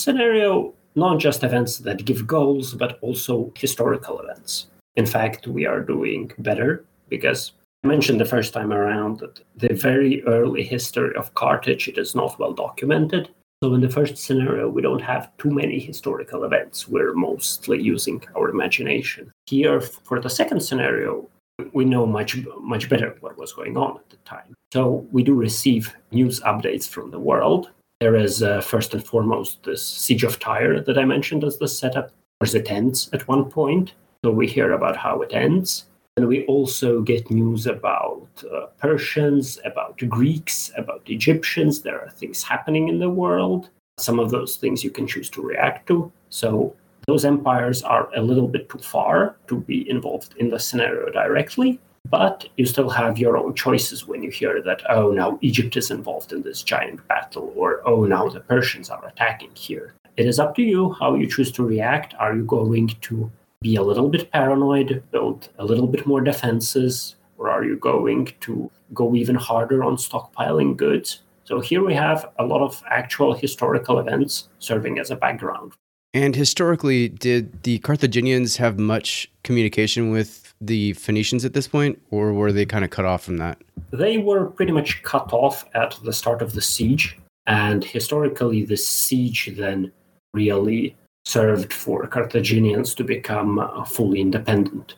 scenario, 0.00 0.74
not 0.94 1.18
just 1.18 1.42
events 1.42 1.78
that 1.78 2.04
give 2.04 2.26
goals, 2.26 2.74
but 2.74 2.98
also 3.00 3.52
historical 3.56 4.20
events. 4.20 4.66
In 4.96 5.06
fact, 5.06 5.46
we 5.46 5.66
are 5.66 5.80
doing 5.80 6.32
better 6.38 6.84
because 7.08 7.52
I 7.84 7.88
mentioned 7.88 8.20
the 8.20 8.24
first 8.24 8.52
time 8.52 8.72
around 8.72 9.20
that 9.20 9.40
the 9.56 9.74
very 9.74 10.22
early 10.24 10.62
history 10.62 11.14
of 11.16 11.34
Carthage 11.34 11.88
it 11.88 11.98
is 11.98 12.14
not 12.14 12.38
well 12.38 12.52
documented. 12.52 13.30
So 13.62 13.74
in 13.74 13.80
the 13.80 13.88
first 13.88 14.16
scenario, 14.16 14.68
we 14.68 14.82
don't 14.82 15.00
have 15.02 15.30
too 15.38 15.50
many 15.50 15.78
historical 15.78 16.42
events. 16.42 16.88
We're 16.88 17.14
mostly 17.14 17.80
using 17.80 18.20
our 18.36 18.50
imagination. 18.50 19.30
Here, 19.46 19.80
for 19.80 20.18
the 20.18 20.28
second 20.28 20.60
scenario, 20.62 21.28
we 21.72 21.84
know 21.84 22.04
much 22.04 22.36
much 22.58 22.88
better 22.88 23.16
what 23.20 23.38
was 23.38 23.52
going 23.52 23.76
on 23.76 23.98
at 23.98 24.10
the 24.10 24.16
time. 24.24 24.52
So 24.72 25.06
we 25.12 25.22
do 25.22 25.34
receive 25.34 25.94
news 26.10 26.40
updates 26.40 26.88
from 26.88 27.12
the 27.12 27.20
world. 27.20 27.70
There 28.00 28.16
is 28.16 28.42
uh, 28.42 28.62
first 28.62 28.94
and 28.94 29.06
foremost 29.06 29.62
this 29.62 29.86
siege 29.86 30.24
of 30.24 30.40
Tyre 30.40 30.80
that 30.80 30.98
I 30.98 31.04
mentioned 31.04 31.44
as 31.44 31.58
the 31.58 31.68
setup. 31.68 32.06
Of 32.06 32.12
course, 32.40 32.54
it 32.54 32.68
ends 32.68 33.10
at 33.12 33.28
one 33.28 33.44
point, 33.44 33.92
so 34.24 34.32
we 34.32 34.48
hear 34.48 34.72
about 34.72 34.96
how 34.96 35.22
it 35.22 35.32
ends. 35.32 35.86
And 36.16 36.28
we 36.28 36.44
also 36.44 37.00
get 37.00 37.30
news 37.30 37.66
about 37.66 38.28
uh, 38.52 38.66
Persians, 38.78 39.58
about 39.64 39.96
Greeks, 40.08 40.70
about 40.76 41.02
Egyptians. 41.06 41.80
There 41.80 42.00
are 42.02 42.10
things 42.10 42.42
happening 42.42 42.88
in 42.88 42.98
the 42.98 43.08
world. 43.08 43.70
Some 43.98 44.18
of 44.18 44.30
those 44.30 44.56
things 44.56 44.84
you 44.84 44.90
can 44.90 45.06
choose 45.06 45.30
to 45.30 45.42
react 45.42 45.86
to. 45.88 46.12
So 46.28 46.76
those 47.06 47.24
empires 47.24 47.82
are 47.82 48.10
a 48.14 48.20
little 48.20 48.46
bit 48.46 48.68
too 48.68 48.78
far 48.78 49.36
to 49.48 49.60
be 49.60 49.88
involved 49.88 50.34
in 50.36 50.50
the 50.50 50.58
scenario 50.58 51.10
directly. 51.10 51.80
But 52.10 52.46
you 52.56 52.66
still 52.66 52.90
have 52.90 53.18
your 53.18 53.38
own 53.38 53.54
choices 53.54 54.06
when 54.06 54.22
you 54.22 54.30
hear 54.30 54.60
that, 54.62 54.82
oh, 54.90 55.12
now 55.12 55.38
Egypt 55.40 55.76
is 55.76 55.90
involved 55.90 56.32
in 56.32 56.42
this 56.42 56.62
giant 56.62 57.06
battle, 57.08 57.52
or 57.56 57.80
oh, 57.86 58.04
now 58.04 58.28
the 58.28 58.40
Persians 58.40 58.90
are 58.90 59.06
attacking 59.06 59.52
here. 59.54 59.94
It 60.16 60.26
is 60.26 60.38
up 60.38 60.54
to 60.56 60.62
you 60.62 60.92
how 60.92 61.14
you 61.14 61.26
choose 61.26 61.52
to 61.52 61.64
react. 61.64 62.14
Are 62.18 62.34
you 62.36 62.44
going 62.44 62.88
to 62.88 63.30
be 63.62 63.76
a 63.76 63.82
little 63.82 64.08
bit 64.08 64.30
paranoid, 64.30 65.02
build 65.10 65.48
a 65.58 65.64
little 65.64 65.86
bit 65.86 66.06
more 66.06 66.20
defenses, 66.20 67.16
or 67.38 67.48
are 67.48 67.64
you 67.64 67.76
going 67.76 68.32
to 68.40 68.70
go 68.92 69.14
even 69.14 69.36
harder 69.36 69.82
on 69.82 69.96
stockpiling 69.96 70.76
goods? 70.76 71.22
So 71.44 71.60
here 71.60 71.84
we 71.84 71.94
have 71.94 72.30
a 72.38 72.44
lot 72.44 72.62
of 72.62 72.82
actual 72.88 73.34
historical 73.34 73.98
events 73.98 74.48
serving 74.58 74.98
as 74.98 75.10
a 75.10 75.16
background. 75.16 75.72
And 76.14 76.36
historically, 76.36 77.08
did 77.08 77.62
the 77.62 77.78
Carthaginians 77.78 78.56
have 78.58 78.78
much 78.78 79.30
communication 79.44 80.10
with 80.10 80.52
the 80.60 80.92
Phoenicians 80.92 81.44
at 81.44 81.54
this 81.54 81.66
point, 81.66 82.00
or 82.10 82.32
were 82.32 82.52
they 82.52 82.66
kind 82.66 82.84
of 82.84 82.90
cut 82.90 83.06
off 83.06 83.24
from 83.24 83.38
that? 83.38 83.58
They 83.92 84.18
were 84.18 84.46
pretty 84.46 84.72
much 84.72 85.02
cut 85.02 85.32
off 85.32 85.64
at 85.74 85.98
the 86.04 86.12
start 86.12 86.42
of 86.42 86.52
the 86.52 86.60
siege. 86.60 87.18
And 87.46 87.82
historically, 87.82 88.64
the 88.64 88.76
siege 88.76 89.50
then 89.56 89.90
really 90.34 90.96
served 91.24 91.72
for 91.72 92.06
Carthaginians 92.06 92.94
to 92.94 93.04
become 93.04 93.58
uh, 93.58 93.84
fully 93.84 94.20
independent. 94.20 94.96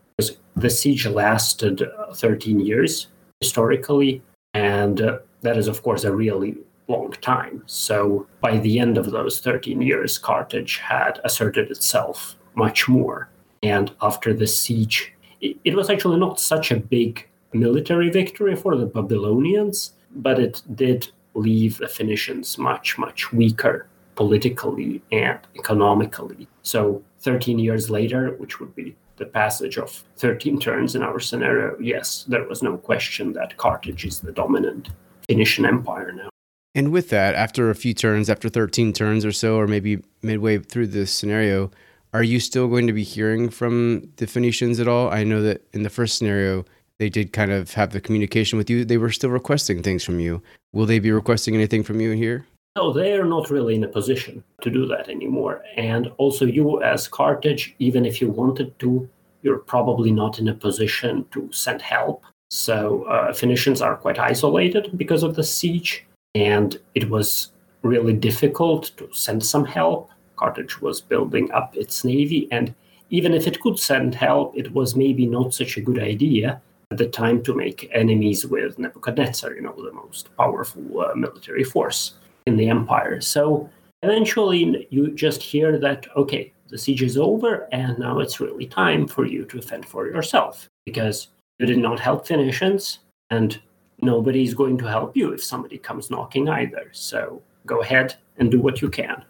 The 0.56 0.70
siege 0.70 1.06
lasted 1.06 1.82
uh, 1.82 2.14
13 2.14 2.60
years 2.60 3.08
historically, 3.40 4.22
and 4.54 5.00
uh, 5.00 5.18
that 5.42 5.56
is, 5.56 5.68
of 5.68 5.82
course, 5.82 6.04
a 6.04 6.14
really 6.14 6.56
long 6.88 7.10
time. 7.20 7.62
So 7.66 8.26
by 8.40 8.58
the 8.58 8.78
end 8.78 8.96
of 8.96 9.10
those 9.10 9.40
13 9.40 9.82
years, 9.82 10.18
Carthage 10.18 10.78
had 10.78 11.20
asserted 11.24 11.70
itself 11.70 12.36
much 12.54 12.88
more. 12.88 13.28
And 13.62 13.92
after 14.00 14.32
the 14.32 14.46
siege, 14.46 15.12
it 15.40 15.74
was 15.74 15.90
actually 15.90 16.18
not 16.18 16.38
such 16.40 16.70
a 16.70 16.76
big 16.76 17.26
military 17.52 18.10
victory 18.10 18.54
for 18.54 18.76
the 18.76 18.86
Babylonians, 18.86 19.92
but 20.16 20.38
it 20.38 20.62
did 20.74 21.10
leave 21.34 21.78
the 21.78 21.88
Phoenicians 21.88 22.58
much, 22.58 22.98
much 22.98 23.32
weaker 23.32 23.88
politically 24.16 25.02
and 25.12 25.38
economically. 25.56 26.48
So 26.62 27.02
13 27.20 27.58
years 27.58 27.90
later, 27.90 28.34
which 28.38 28.60
would 28.60 28.74
be 28.74 28.96
the 29.16 29.26
passage 29.26 29.78
of 29.78 29.90
13 30.16 30.58
turns 30.58 30.94
in 30.94 31.02
our 31.02 31.20
scenario, 31.20 31.78
yes, 31.80 32.24
there 32.28 32.46
was 32.48 32.62
no 32.62 32.76
question 32.76 33.32
that 33.34 33.56
Carthage 33.56 34.04
is 34.04 34.20
the 34.20 34.32
dominant 34.32 34.90
Phoenician 35.28 35.64
empire 35.64 36.12
now. 36.12 36.28
And 36.74 36.90
with 36.90 37.10
that, 37.10 37.34
after 37.34 37.70
a 37.70 37.74
few 37.74 37.94
turns, 37.94 38.28
after 38.28 38.48
13 38.48 38.92
turns 38.92 39.24
or 39.24 39.32
so, 39.32 39.56
or 39.56 39.68
maybe 39.68 40.02
midway 40.22 40.58
through 40.58 40.88
this 40.88 41.12
scenario, 41.12 41.70
are 42.12 42.22
you 42.24 42.40
still 42.40 42.68
going 42.68 42.86
to 42.86 42.92
be 42.92 43.04
hearing 43.04 43.48
from 43.48 44.08
the 44.16 44.26
Phoenicians 44.26 44.80
at 44.80 44.88
all? 44.88 45.10
I 45.10 45.24
know 45.24 45.40
that 45.42 45.62
in 45.72 45.84
the 45.84 45.90
first 45.90 46.18
scenario, 46.18 46.64
they 46.98 47.08
did 47.08 47.32
kind 47.32 47.52
of 47.52 47.72
have 47.74 47.90
the 47.90 48.00
communication 48.00 48.56
with 48.56 48.70
you. 48.70 48.84
They 48.84 48.98
were 48.98 49.10
still 49.10 49.30
requesting 49.30 49.82
things 49.82 50.04
from 50.04 50.20
you. 50.20 50.42
Will 50.72 50.86
they 50.86 50.98
be 50.98 51.12
requesting 51.12 51.54
anything 51.54 51.82
from 51.82 52.00
you 52.00 52.12
here? 52.12 52.46
No, 52.76 52.92
they 52.92 53.12
are 53.12 53.24
not 53.24 53.50
really 53.50 53.76
in 53.76 53.84
a 53.84 53.88
position 53.88 54.42
to 54.62 54.68
do 54.68 54.84
that 54.86 55.08
anymore. 55.08 55.62
And 55.76 56.10
also, 56.16 56.44
you 56.44 56.82
as 56.82 57.06
Carthage, 57.06 57.72
even 57.78 58.04
if 58.04 58.20
you 58.20 58.28
wanted 58.28 58.76
to, 58.80 59.08
you're 59.42 59.58
probably 59.58 60.10
not 60.10 60.40
in 60.40 60.48
a 60.48 60.54
position 60.54 61.24
to 61.30 61.48
send 61.52 61.80
help. 61.80 62.24
So, 62.50 63.04
uh, 63.04 63.32
Phoenicians 63.32 63.80
are 63.80 63.96
quite 63.96 64.18
isolated 64.18 64.98
because 64.98 65.22
of 65.22 65.36
the 65.36 65.44
siege, 65.44 66.04
and 66.34 66.76
it 66.96 67.08
was 67.10 67.52
really 67.82 68.12
difficult 68.12 68.90
to 68.96 69.08
send 69.12 69.44
some 69.44 69.64
help. 69.64 70.10
Carthage 70.34 70.80
was 70.80 71.00
building 71.00 71.52
up 71.52 71.76
its 71.76 72.02
navy, 72.02 72.48
and 72.50 72.74
even 73.08 73.34
if 73.34 73.46
it 73.46 73.60
could 73.60 73.78
send 73.78 74.16
help, 74.16 74.52
it 74.56 74.72
was 74.72 74.96
maybe 74.96 75.26
not 75.26 75.54
such 75.54 75.76
a 75.76 75.80
good 75.80 76.00
idea 76.00 76.60
at 76.90 76.98
the 76.98 77.06
time 77.06 77.40
to 77.44 77.54
make 77.54 77.88
enemies 77.92 78.44
with 78.44 78.80
Nebuchadnezzar, 78.80 79.54
you 79.54 79.60
know, 79.60 79.76
the 79.76 79.92
most 79.92 80.36
powerful 80.36 81.00
uh, 81.00 81.14
military 81.14 81.62
force 81.62 82.14
in 82.46 82.56
the 82.56 82.68
empire. 82.68 83.20
So 83.20 83.68
eventually 84.02 84.86
you 84.90 85.12
just 85.12 85.42
hear 85.42 85.78
that, 85.78 86.06
okay, 86.16 86.52
the 86.68 86.78
siege 86.78 87.02
is 87.02 87.16
over 87.16 87.68
and 87.72 87.98
now 87.98 88.18
it's 88.18 88.40
really 88.40 88.66
time 88.66 89.06
for 89.06 89.26
you 89.26 89.44
to 89.46 89.62
fend 89.62 89.86
for 89.86 90.06
yourself 90.06 90.68
because 90.84 91.28
you 91.58 91.66
did 91.66 91.78
not 91.78 92.00
help 92.00 92.26
Phoenicians 92.26 93.00
and 93.30 93.60
nobody's 94.00 94.54
going 94.54 94.76
to 94.78 94.86
help 94.86 95.16
you 95.16 95.32
if 95.32 95.42
somebody 95.42 95.78
comes 95.78 96.10
knocking 96.10 96.48
either. 96.48 96.88
So 96.92 97.42
go 97.66 97.80
ahead 97.80 98.16
and 98.38 98.50
do 98.50 98.60
what 98.60 98.82
you 98.82 98.90
can. 98.90 99.24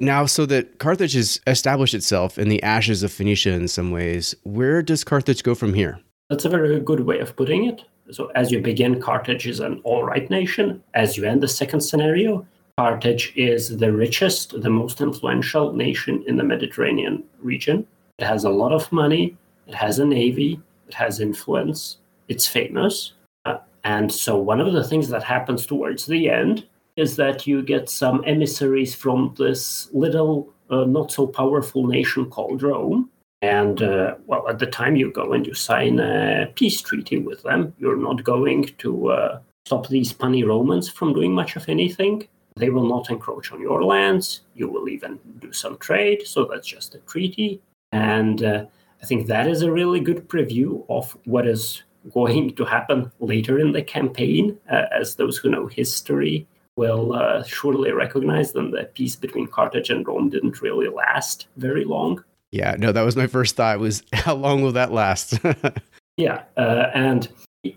Now, 0.00 0.26
so 0.26 0.46
that 0.46 0.78
Carthage 0.78 1.14
has 1.14 1.40
established 1.46 1.94
itself 1.94 2.38
in 2.38 2.48
the 2.48 2.62
ashes 2.62 3.02
of 3.02 3.12
Phoenicia 3.12 3.50
in 3.50 3.66
some 3.66 3.90
ways, 3.90 4.34
where 4.44 4.80
does 4.80 5.02
Carthage 5.02 5.42
go 5.42 5.56
from 5.56 5.74
here? 5.74 5.98
That's 6.30 6.44
a 6.44 6.48
very 6.48 6.78
good 6.78 7.00
way 7.00 7.18
of 7.18 7.34
putting 7.34 7.64
it. 7.64 7.84
So, 8.10 8.30
as 8.34 8.52
you 8.52 8.60
begin, 8.60 9.00
Carthage 9.00 9.46
is 9.46 9.60
an 9.60 9.80
all 9.84 10.04
right 10.04 10.28
nation. 10.30 10.82
As 10.94 11.16
you 11.16 11.24
end 11.24 11.42
the 11.42 11.48
second 11.48 11.80
scenario, 11.80 12.46
Carthage 12.78 13.32
is 13.34 13.76
the 13.78 13.92
richest, 13.92 14.62
the 14.62 14.70
most 14.70 15.00
influential 15.00 15.72
nation 15.72 16.22
in 16.28 16.36
the 16.36 16.44
Mediterranean 16.44 17.24
region. 17.40 17.84
It 18.20 18.24
has 18.24 18.44
a 18.44 18.50
lot 18.50 18.70
of 18.70 18.92
money, 18.92 19.36
it 19.66 19.74
has 19.74 19.98
a 19.98 20.04
navy, 20.04 20.60
it 20.86 20.94
has 20.94 21.18
influence, 21.18 21.96
it's 22.28 22.46
famous. 22.46 23.14
Uh, 23.44 23.56
and 23.82 24.12
so, 24.12 24.38
one 24.38 24.60
of 24.60 24.72
the 24.72 24.84
things 24.84 25.08
that 25.08 25.24
happens 25.24 25.66
towards 25.66 26.06
the 26.06 26.30
end 26.30 26.68
is 26.94 27.16
that 27.16 27.48
you 27.48 27.64
get 27.64 27.90
some 27.90 28.22
emissaries 28.24 28.94
from 28.94 29.34
this 29.36 29.88
little, 29.92 30.48
uh, 30.70 30.84
not 30.84 31.10
so 31.10 31.26
powerful 31.26 31.84
nation 31.84 32.30
called 32.30 32.62
Rome. 32.62 33.10
And 33.42 33.82
uh, 33.82 34.14
well, 34.28 34.48
at 34.48 34.60
the 34.60 34.66
time 34.66 34.94
you 34.94 35.10
go 35.10 35.32
and 35.32 35.44
you 35.44 35.54
sign 35.54 35.98
a 35.98 36.52
peace 36.54 36.80
treaty 36.80 37.18
with 37.18 37.42
them, 37.42 37.74
you're 37.80 37.96
not 37.96 38.22
going 38.22 38.66
to 38.78 39.08
uh, 39.08 39.40
stop 39.66 39.88
these 39.88 40.12
punny 40.12 40.46
Romans 40.46 40.88
from 40.88 41.12
doing 41.12 41.32
much 41.32 41.56
of 41.56 41.68
anything. 41.68 42.28
They 42.58 42.70
will 42.70 42.88
not 42.88 43.10
encroach 43.10 43.52
on 43.52 43.60
your 43.60 43.84
lands. 43.84 44.42
You 44.54 44.68
will 44.68 44.88
even 44.88 45.18
do 45.40 45.52
some 45.52 45.78
trade. 45.78 46.26
So 46.26 46.44
that's 46.44 46.66
just 46.66 46.94
a 46.94 46.98
treaty. 46.98 47.60
And 47.92 48.42
uh, 48.42 48.66
I 49.02 49.06
think 49.06 49.26
that 49.26 49.46
is 49.46 49.62
a 49.62 49.72
really 49.72 50.00
good 50.00 50.28
preview 50.28 50.84
of 50.88 51.16
what 51.24 51.46
is 51.46 51.82
going 52.12 52.54
to 52.54 52.64
happen 52.64 53.10
later 53.20 53.58
in 53.58 53.72
the 53.72 53.82
campaign, 53.82 54.58
uh, 54.70 54.84
as 54.92 55.16
those 55.16 55.38
who 55.38 55.50
know 55.50 55.66
history 55.66 56.46
will 56.76 57.12
uh, 57.12 57.42
surely 57.42 57.90
recognize 57.90 58.52
that 58.52 58.70
the 58.70 58.84
peace 58.94 59.16
between 59.16 59.46
Carthage 59.48 59.90
and 59.90 60.06
Rome 60.06 60.30
didn't 60.30 60.62
really 60.62 60.88
last 60.88 61.48
very 61.56 61.84
long. 61.84 62.22
Yeah, 62.52 62.76
no, 62.78 62.92
that 62.92 63.02
was 63.02 63.16
my 63.16 63.26
first 63.26 63.56
thought 63.56 63.78
was 63.80 64.02
how 64.12 64.34
long 64.34 64.62
will 64.62 64.72
that 64.72 64.92
last? 64.92 65.38
yeah, 66.16 66.42
uh, 66.56 66.86
and 66.94 67.28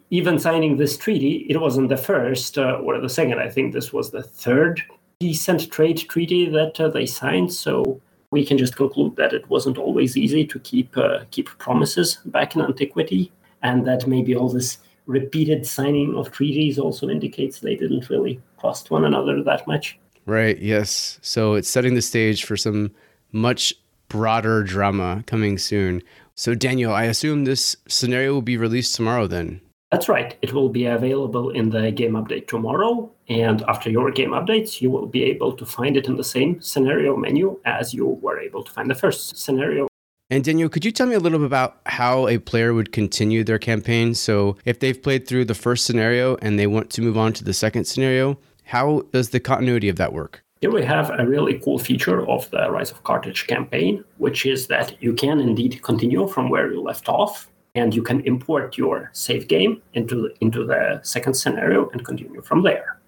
even 0.10 0.40
signing 0.40 0.78
this 0.78 0.98
treaty, 0.98 1.46
it 1.50 1.60
wasn't 1.60 1.90
the 1.90 1.98
first 1.98 2.58
uh, 2.58 2.80
or 2.84 3.00
the 3.00 3.10
second. 3.10 3.40
I 3.40 3.50
think 3.50 3.74
this 3.74 3.92
was 3.92 4.12
the 4.12 4.24
third 4.24 4.84
decent 5.20 5.72
trade 5.72 5.98
treaty 6.10 6.50
that 6.50 6.80
uh, 6.80 6.90
they 6.90 7.06
signed. 7.06 7.54
So 7.54 8.02
we 8.32 8.46
can 8.46 8.58
just 8.58 8.76
conclude 8.76 9.16
that 9.18 9.34
it 9.34 9.50
wasn't 9.50 9.78
always 9.78 10.18
easy 10.18 10.46
to 10.46 10.60
keep 10.60 10.98
uh, 10.98 11.26
keep 11.32 11.50
promises 11.58 12.20
back 12.26 12.56
in 12.56 12.62
antiquity, 12.62 13.32
and 13.62 13.86
that 13.88 14.08
maybe 14.08 14.36
all 14.36 14.50
this 14.50 14.78
repeated 15.06 15.66
signing 15.66 16.16
of 16.16 16.32
treaties 16.32 16.80
also 16.80 17.10
indicates 17.10 17.60
they 17.60 17.76
didn't 17.76 18.10
really 18.10 18.40
trust 18.60 18.92
one 18.92 19.06
another 19.06 19.44
that 19.44 19.68
much. 19.68 20.00
Right. 20.26 20.58
Yes. 20.60 21.20
So 21.22 21.56
it's 21.56 21.70
setting 21.70 21.96
the 21.96 22.02
stage 22.02 22.46
for 22.46 22.56
some 22.56 22.92
much 23.32 23.74
broader 24.08 24.64
drama 24.64 25.24
coming 25.26 25.58
soon. 25.58 26.04
So 26.36 26.56
Daniel, 26.56 26.94
I 26.94 27.04
assume 27.04 27.44
this 27.44 27.76
scenario 27.88 28.34
will 28.34 28.42
be 28.42 28.58
released 28.58 28.96
tomorrow 28.96 29.28
then. 29.28 29.62
That's 29.92 30.08
right. 30.08 30.38
It 30.42 30.54
will 30.54 30.70
be 30.70 30.86
available 30.86 31.50
in 31.50 31.70
the 31.70 31.92
game 31.92 32.14
update 32.14 32.48
tomorrow. 32.48 33.12
And 33.28 33.62
after 33.64 33.90
your 33.90 34.10
game 34.10 34.30
updates, 34.30 34.80
you 34.80 34.90
will 34.90 35.06
be 35.06 35.24
able 35.24 35.52
to 35.58 35.66
find 35.66 35.98
it 35.98 36.08
in 36.08 36.16
the 36.16 36.24
same 36.24 36.62
scenario 36.62 37.18
menu 37.18 37.60
as 37.66 37.94
you 37.94 38.08
were 38.08 38.40
able 38.40 38.64
to 38.64 38.72
find 38.72 38.90
the 38.90 38.96
first 38.96 39.36
scenario. 39.36 39.90
And 40.30 40.46
Daniel, 40.46 40.70
could 40.70 40.86
you 40.86 40.94
tell 40.94 41.08
me 41.08 41.16
a 41.16 41.20
little 41.20 41.40
bit 41.40 41.46
about 41.46 41.82
how 41.88 42.30
a 42.30 42.38
player 42.38 42.74
would 42.74 42.94
continue 42.94 43.44
their 43.44 43.60
campaign? 43.60 44.16
So, 44.16 44.56
if 44.64 44.80
they've 44.80 45.02
played 45.02 45.28
through 45.28 45.44
the 45.44 45.54
first 45.54 45.86
scenario 45.86 46.38
and 46.38 46.58
they 46.58 46.68
want 46.68 46.90
to 46.92 47.02
move 47.02 47.18
on 47.18 47.34
to 47.34 47.44
the 47.44 47.54
second 47.54 47.84
scenario, 47.84 48.40
how 48.64 49.02
does 49.12 49.32
the 49.32 49.42
continuity 49.42 49.90
of 49.90 49.98
that 49.98 50.14
work? 50.14 50.42
Here 50.62 50.72
we 50.72 50.86
have 50.86 51.10
a 51.10 51.28
really 51.28 51.60
cool 51.60 51.80
feature 51.80 52.26
of 52.30 52.50
the 52.52 52.72
Rise 52.72 52.92
of 52.92 53.04
Carthage 53.04 53.46
campaign, 53.48 54.06
which 54.20 54.46
is 54.46 54.68
that 54.68 54.96
you 55.04 55.14
can 55.14 55.42
indeed 55.42 55.82
continue 55.82 56.28
from 56.30 56.50
where 56.50 56.72
you 56.72 56.82
left 56.82 57.10
off 57.10 57.51
and 57.76 57.96
you 57.96 58.02
can 58.02 58.22
import 58.22 58.78
your 58.78 59.10
save 59.14 59.48
game 59.48 59.82
into 59.94 60.16
the, 60.16 60.36
into 60.42 60.66
the 60.66 61.00
second 61.04 61.34
scenario 61.34 61.90
and 61.90 62.06
continue 62.06 62.42
from 62.42 62.64
there. 62.64 63.00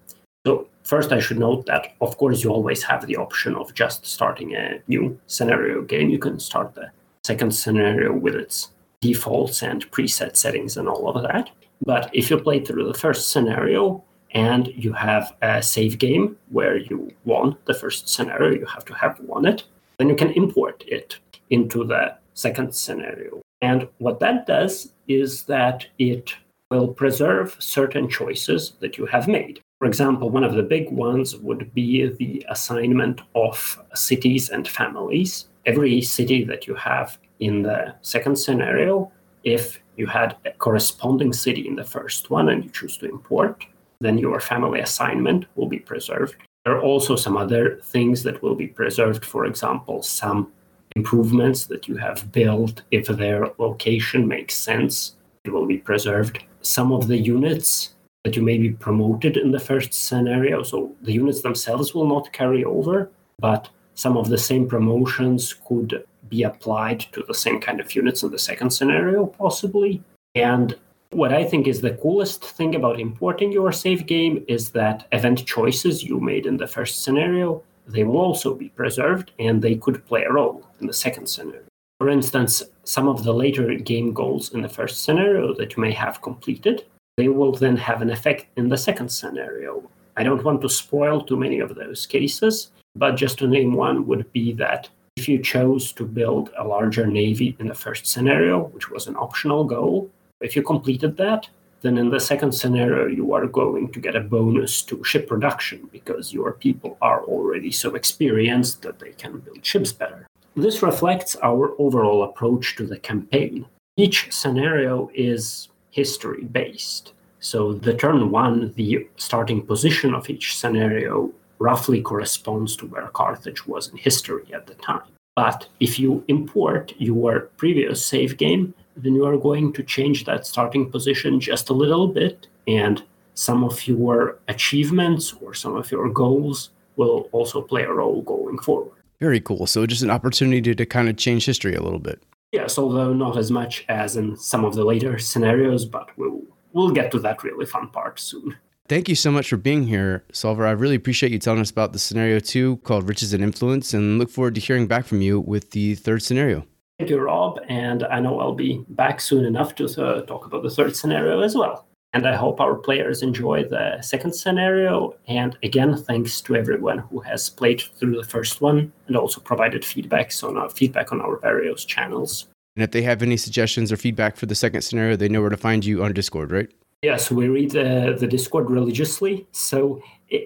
So 0.46 0.68
first, 0.82 1.12
I 1.12 1.20
should 1.20 1.38
note 1.38 1.66
that 1.66 1.94
of 2.00 2.16
course 2.18 2.42
you 2.42 2.50
always 2.50 2.82
have 2.82 3.06
the 3.06 3.16
option 3.16 3.54
of 3.54 3.74
just 3.74 4.06
starting 4.06 4.54
a 4.54 4.80
new 4.88 5.18
scenario 5.26 5.82
game. 5.82 6.10
You 6.10 6.18
can 6.18 6.38
start 6.38 6.74
the 6.74 6.90
second 7.24 7.54
scenario 7.54 8.12
with 8.12 8.34
its 8.34 8.70
defaults 9.00 9.62
and 9.62 9.90
preset 9.90 10.36
settings 10.36 10.76
and 10.76 10.88
all 10.88 11.08
of 11.08 11.22
that. 11.22 11.50
But 11.84 12.10
if 12.14 12.30
you 12.30 12.38
play 12.38 12.60
through 12.60 12.86
the 12.86 12.98
first 12.98 13.30
scenario 13.30 14.02
and 14.30 14.68
you 14.68 14.92
have 14.92 15.34
a 15.42 15.62
save 15.62 15.98
game 15.98 16.36
where 16.50 16.76
you 16.76 17.12
won 17.24 17.56
the 17.66 17.74
first 17.74 18.08
scenario, 18.08 18.58
you 18.58 18.66
have 18.66 18.84
to 18.86 18.94
have 18.94 19.20
won 19.20 19.44
it, 19.44 19.64
then 19.98 20.08
you 20.08 20.16
can 20.16 20.30
import 20.32 20.82
it 20.86 21.18
into 21.50 21.84
the 21.84 22.16
second 22.34 22.74
scenario 22.74 23.43
and 23.64 23.88
what 23.96 24.20
that 24.20 24.46
does 24.46 24.92
is 25.08 25.44
that 25.44 25.86
it 25.98 26.34
will 26.70 26.88
preserve 26.88 27.56
certain 27.58 28.06
choices 28.10 28.74
that 28.80 28.98
you 28.98 29.06
have 29.06 29.26
made. 29.26 29.60
For 29.78 29.86
example, 29.86 30.28
one 30.28 30.44
of 30.44 30.54
the 30.54 30.62
big 30.76 30.90
ones 30.90 31.36
would 31.36 31.72
be 31.72 32.06
the 32.22 32.44
assignment 32.50 33.22
of 33.34 33.80
cities 33.94 34.50
and 34.50 34.68
families. 34.68 35.48
Every 35.64 36.02
city 36.02 36.44
that 36.44 36.66
you 36.66 36.74
have 36.74 37.16
in 37.40 37.62
the 37.62 37.94
second 38.02 38.36
scenario, 38.36 39.10
if 39.44 39.80
you 39.96 40.06
had 40.06 40.36
a 40.44 40.50
corresponding 40.64 41.32
city 41.32 41.66
in 41.66 41.76
the 41.76 41.90
first 41.96 42.28
one 42.28 42.50
and 42.50 42.64
you 42.64 42.70
choose 42.70 42.98
to 42.98 43.08
import, 43.08 43.64
then 44.00 44.18
your 44.18 44.40
family 44.40 44.80
assignment 44.80 45.46
will 45.56 45.68
be 45.68 45.78
preserved. 45.78 46.36
There 46.66 46.76
are 46.76 46.82
also 46.82 47.16
some 47.16 47.38
other 47.38 47.80
things 47.82 48.22
that 48.24 48.42
will 48.42 48.56
be 48.56 48.66
preserved. 48.66 49.24
For 49.24 49.46
example, 49.46 50.02
some 50.02 50.52
improvements 50.96 51.66
that 51.66 51.88
you 51.88 51.96
have 51.96 52.30
built, 52.32 52.82
if 52.90 53.06
their 53.06 53.50
location 53.58 54.26
makes 54.26 54.54
sense, 54.54 55.16
it 55.44 55.50
will 55.50 55.66
be 55.66 55.78
preserved. 55.78 56.42
Some 56.62 56.92
of 56.92 57.08
the 57.08 57.18
units 57.18 57.94
that 58.24 58.36
you 58.36 58.42
may 58.42 58.58
be 58.58 58.70
promoted 58.70 59.36
in 59.36 59.50
the 59.50 59.60
first 59.60 59.92
scenario, 59.92 60.62
so 60.62 60.92
the 61.02 61.12
units 61.12 61.42
themselves 61.42 61.94
will 61.94 62.06
not 62.06 62.32
carry 62.32 62.64
over, 62.64 63.10
but 63.38 63.68
some 63.94 64.16
of 64.16 64.28
the 64.28 64.38
same 64.38 64.66
promotions 64.68 65.54
could 65.66 66.04
be 66.28 66.42
applied 66.42 67.00
to 67.12 67.22
the 67.26 67.34
same 67.34 67.60
kind 67.60 67.80
of 67.80 67.94
units 67.94 68.22
in 68.22 68.30
the 68.30 68.38
second 68.38 68.70
scenario, 68.70 69.26
possibly. 69.26 70.02
And 70.34 70.76
what 71.10 71.32
I 71.32 71.44
think 71.44 71.68
is 71.68 71.80
the 71.80 71.92
coolest 71.94 72.44
thing 72.44 72.74
about 72.74 72.98
importing 72.98 73.52
your 73.52 73.72
save 73.72 74.06
game 74.06 74.44
is 74.48 74.70
that 74.70 75.06
event 75.12 75.44
choices 75.46 76.02
you 76.02 76.18
made 76.18 76.46
in 76.46 76.56
the 76.56 76.66
first 76.66 77.04
scenario 77.04 77.62
they 77.86 78.04
will 78.04 78.18
also 78.18 78.54
be 78.54 78.68
preserved 78.70 79.32
and 79.38 79.60
they 79.60 79.74
could 79.76 80.06
play 80.06 80.24
a 80.24 80.32
role 80.32 80.66
in 80.80 80.86
the 80.86 80.92
second 80.92 81.26
scenario. 81.26 81.62
For 81.98 82.08
instance, 82.08 82.62
some 82.84 83.08
of 83.08 83.24
the 83.24 83.32
later 83.32 83.74
game 83.76 84.12
goals 84.12 84.52
in 84.52 84.62
the 84.62 84.68
first 84.68 85.04
scenario 85.04 85.54
that 85.54 85.76
you 85.76 85.80
may 85.80 85.92
have 85.92 86.22
completed, 86.22 86.84
they 87.16 87.28
will 87.28 87.52
then 87.52 87.76
have 87.76 88.02
an 88.02 88.10
effect 88.10 88.46
in 88.56 88.68
the 88.68 88.76
second 88.76 89.08
scenario. 89.08 89.88
I 90.16 90.22
don't 90.22 90.44
want 90.44 90.60
to 90.62 90.68
spoil 90.68 91.22
too 91.22 91.36
many 91.36 91.60
of 91.60 91.74
those 91.74 92.06
cases, 92.06 92.70
but 92.96 93.16
just 93.16 93.38
to 93.38 93.46
name 93.46 93.74
one 93.74 94.06
would 94.06 94.30
be 94.32 94.52
that 94.54 94.88
if 95.16 95.28
you 95.28 95.38
chose 95.38 95.92
to 95.92 96.04
build 96.04 96.50
a 96.58 96.64
larger 96.64 97.06
navy 97.06 97.56
in 97.60 97.68
the 97.68 97.74
first 97.74 98.06
scenario, 98.06 98.64
which 98.68 98.90
was 98.90 99.06
an 99.06 99.16
optional 99.16 99.64
goal, 99.64 100.10
if 100.40 100.56
you 100.56 100.62
completed 100.62 101.16
that, 101.16 101.48
then 101.84 101.98
in 101.98 102.08
the 102.08 102.18
second 102.18 102.52
scenario, 102.52 103.06
you 103.06 103.34
are 103.34 103.46
going 103.46 103.92
to 103.92 104.00
get 104.00 104.16
a 104.16 104.20
bonus 104.20 104.80
to 104.80 105.04
ship 105.04 105.28
production 105.28 105.86
because 105.92 106.32
your 106.32 106.52
people 106.52 106.96
are 107.02 107.22
already 107.24 107.70
so 107.70 107.94
experienced 107.94 108.80
that 108.80 108.98
they 108.98 109.12
can 109.12 109.38
build 109.40 109.62
ships 109.62 109.92
better. 109.92 110.26
This 110.56 110.82
reflects 110.82 111.36
our 111.42 111.74
overall 111.78 112.22
approach 112.22 112.74
to 112.76 112.86
the 112.86 112.98
campaign. 112.98 113.66
Each 113.98 114.32
scenario 114.32 115.10
is 115.14 115.68
history 115.90 116.44
based. 116.44 117.12
So 117.40 117.74
the 117.74 117.92
turn 117.92 118.30
one, 118.30 118.72
the 118.76 119.06
starting 119.16 119.60
position 119.60 120.14
of 120.14 120.30
each 120.30 120.56
scenario, 120.56 121.32
roughly 121.58 122.00
corresponds 122.00 122.76
to 122.76 122.86
where 122.86 123.08
Carthage 123.08 123.66
was 123.66 123.88
in 123.88 123.98
history 123.98 124.46
at 124.54 124.66
the 124.66 124.74
time. 124.76 125.02
But 125.36 125.68
if 125.80 125.98
you 125.98 126.24
import 126.28 126.94
your 126.96 127.40
previous 127.58 128.02
save 128.02 128.38
game, 128.38 128.72
then 128.96 129.14
you 129.14 129.24
are 129.24 129.36
going 129.36 129.72
to 129.72 129.82
change 129.82 130.24
that 130.24 130.46
starting 130.46 130.90
position 130.90 131.40
just 131.40 131.68
a 131.68 131.72
little 131.72 132.08
bit. 132.08 132.46
And 132.66 133.02
some 133.34 133.64
of 133.64 133.86
your 133.86 134.38
achievements 134.48 135.32
or 135.40 135.54
some 135.54 135.76
of 135.76 135.90
your 135.90 136.08
goals 136.08 136.70
will 136.96 137.28
also 137.32 137.60
play 137.60 137.82
a 137.82 137.92
role 137.92 138.22
going 138.22 138.58
forward. 138.58 138.92
Very 139.20 139.40
cool. 139.40 139.66
So, 139.66 139.86
just 139.86 140.02
an 140.02 140.10
opportunity 140.10 140.60
to, 140.62 140.74
to 140.74 140.86
kind 140.86 141.08
of 141.08 141.16
change 141.16 141.46
history 141.46 141.74
a 141.74 141.82
little 141.82 141.98
bit. 141.98 142.22
Yes, 142.52 142.78
although 142.78 143.12
not 143.12 143.36
as 143.36 143.50
much 143.50 143.84
as 143.88 144.16
in 144.16 144.36
some 144.36 144.64
of 144.64 144.74
the 144.74 144.84
later 144.84 145.18
scenarios, 145.18 145.84
but 145.84 146.08
we'll, 146.16 146.42
we'll 146.72 146.90
get 146.90 147.10
to 147.12 147.18
that 147.20 147.42
really 147.42 147.66
fun 147.66 147.88
part 147.88 148.20
soon. 148.20 148.56
Thank 148.86 149.08
you 149.08 149.14
so 149.14 149.30
much 149.30 149.48
for 149.48 149.56
being 149.56 149.86
here, 149.86 150.24
Solver. 150.30 150.66
I 150.66 150.72
really 150.72 150.94
appreciate 150.94 151.32
you 151.32 151.38
telling 151.38 151.60
us 151.60 151.70
about 151.70 151.94
the 151.94 151.98
scenario 151.98 152.38
two 152.38 152.76
called 152.78 153.08
Riches 153.08 153.32
and 153.32 153.42
Influence 153.42 153.94
and 153.94 154.18
look 154.18 154.30
forward 154.30 154.54
to 154.56 154.60
hearing 154.60 154.86
back 154.86 155.06
from 155.06 155.22
you 155.22 155.40
with 155.40 155.70
the 155.70 155.94
third 155.94 156.22
scenario. 156.22 156.66
Thank 156.98 157.10
you, 157.10 157.18
Rob. 157.18 157.60
And 157.68 158.04
I 158.04 158.20
know 158.20 158.38
I'll 158.38 158.54
be 158.54 158.84
back 158.90 159.20
soon 159.20 159.44
enough 159.44 159.74
to 159.76 159.84
uh, 159.84 160.22
talk 160.22 160.46
about 160.46 160.62
the 160.62 160.70
third 160.70 160.94
scenario 160.94 161.40
as 161.40 161.56
well. 161.56 161.86
And 162.12 162.28
I 162.28 162.36
hope 162.36 162.60
our 162.60 162.76
players 162.76 163.22
enjoy 163.22 163.64
the 163.64 164.00
second 164.00 164.34
scenario. 164.34 165.16
And 165.26 165.58
again, 165.64 165.96
thanks 165.96 166.40
to 166.42 166.54
everyone 166.54 166.98
who 166.98 167.18
has 167.20 167.50
played 167.50 167.80
through 167.80 168.16
the 168.16 168.28
first 168.28 168.60
one 168.60 168.92
and 169.08 169.16
also 169.16 169.40
provided 169.40 169.82
feedbacks 169.82 170.44
on 170.48 170.56
our 170.56 170.70
feedback 170.70 171.10
on 171.10 171.20
our 171.20 171.38
various 171.38 171.84
channels. 171.84 172.46
And 172.76 172.84
if 172.84 172.92
they 172.92 173.02
have 173.02 173.22
any 173.22 173.36
suggestions 173.36 173.90
or 173.90 173.96
feedback 173.96 174.36
for 174.36 174.46
the 174.46 174.54
second 174.54 174.82
scenario, 174.82 175.16
they 175.16 175.28
know 175.28 175.40
where 175.40 175.50
to 175.50 175.56
find 175.56 175.84
you 175.84 176.04
on 176.04 176.12
Discord, 176.12 176.52
right? 176.52 176.68
Yes, 177.02 177.32
we 177.32 177.48
read 177.48 177.76
uh, 177.76 178.12
the 178.12 178.28
Discord 178.28 178.70
religiously. 178.70 179.46
So 179.50 180.00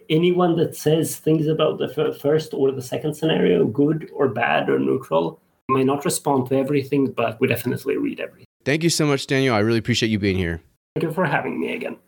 anyone 0.08 0.56
that 0.56 0.74
says 0.74 1.16
things 1.16 1.46
about 1.46 1.78
the 1.78 1.92
f- 1.94 2.18
first 2.18 2.54
or 2.54 2.72
the 2.72 2.82
second 2.82 3.14
scenario, 3.14 3.66
good 3.66 4.10
or 4.14 4.28
bad 4.28 4.70
or 4.70 4.78
neutral, 4.78 5.40
may 5.68 5.84
not 5.84 6.04
respond 6.04 6.48
to 6.48 6.56
everything, 6.56 7.12
but 7.12 7.38
we 7.40 7.46
definitely 7.46 7.96
read 7.96 8.20
everything. 8.20 8.46
Thank 8.64 8.82
you 8.82 8.90
so 8.90 9.06
much, 9.06 9.26
Daniel. 9.26 9.54
I 9.54 9.60
really 9.60 9.78
appreciate 9.78 10.08
you 10.08 10.18
being 10.18 10.36
here. 10.36 10.60
Thank 10.94 11.04
you 11.04 11.12
for 11.12 11.24
having 11.24 11.60
me 11.60 11.74
again. 11.74 11.96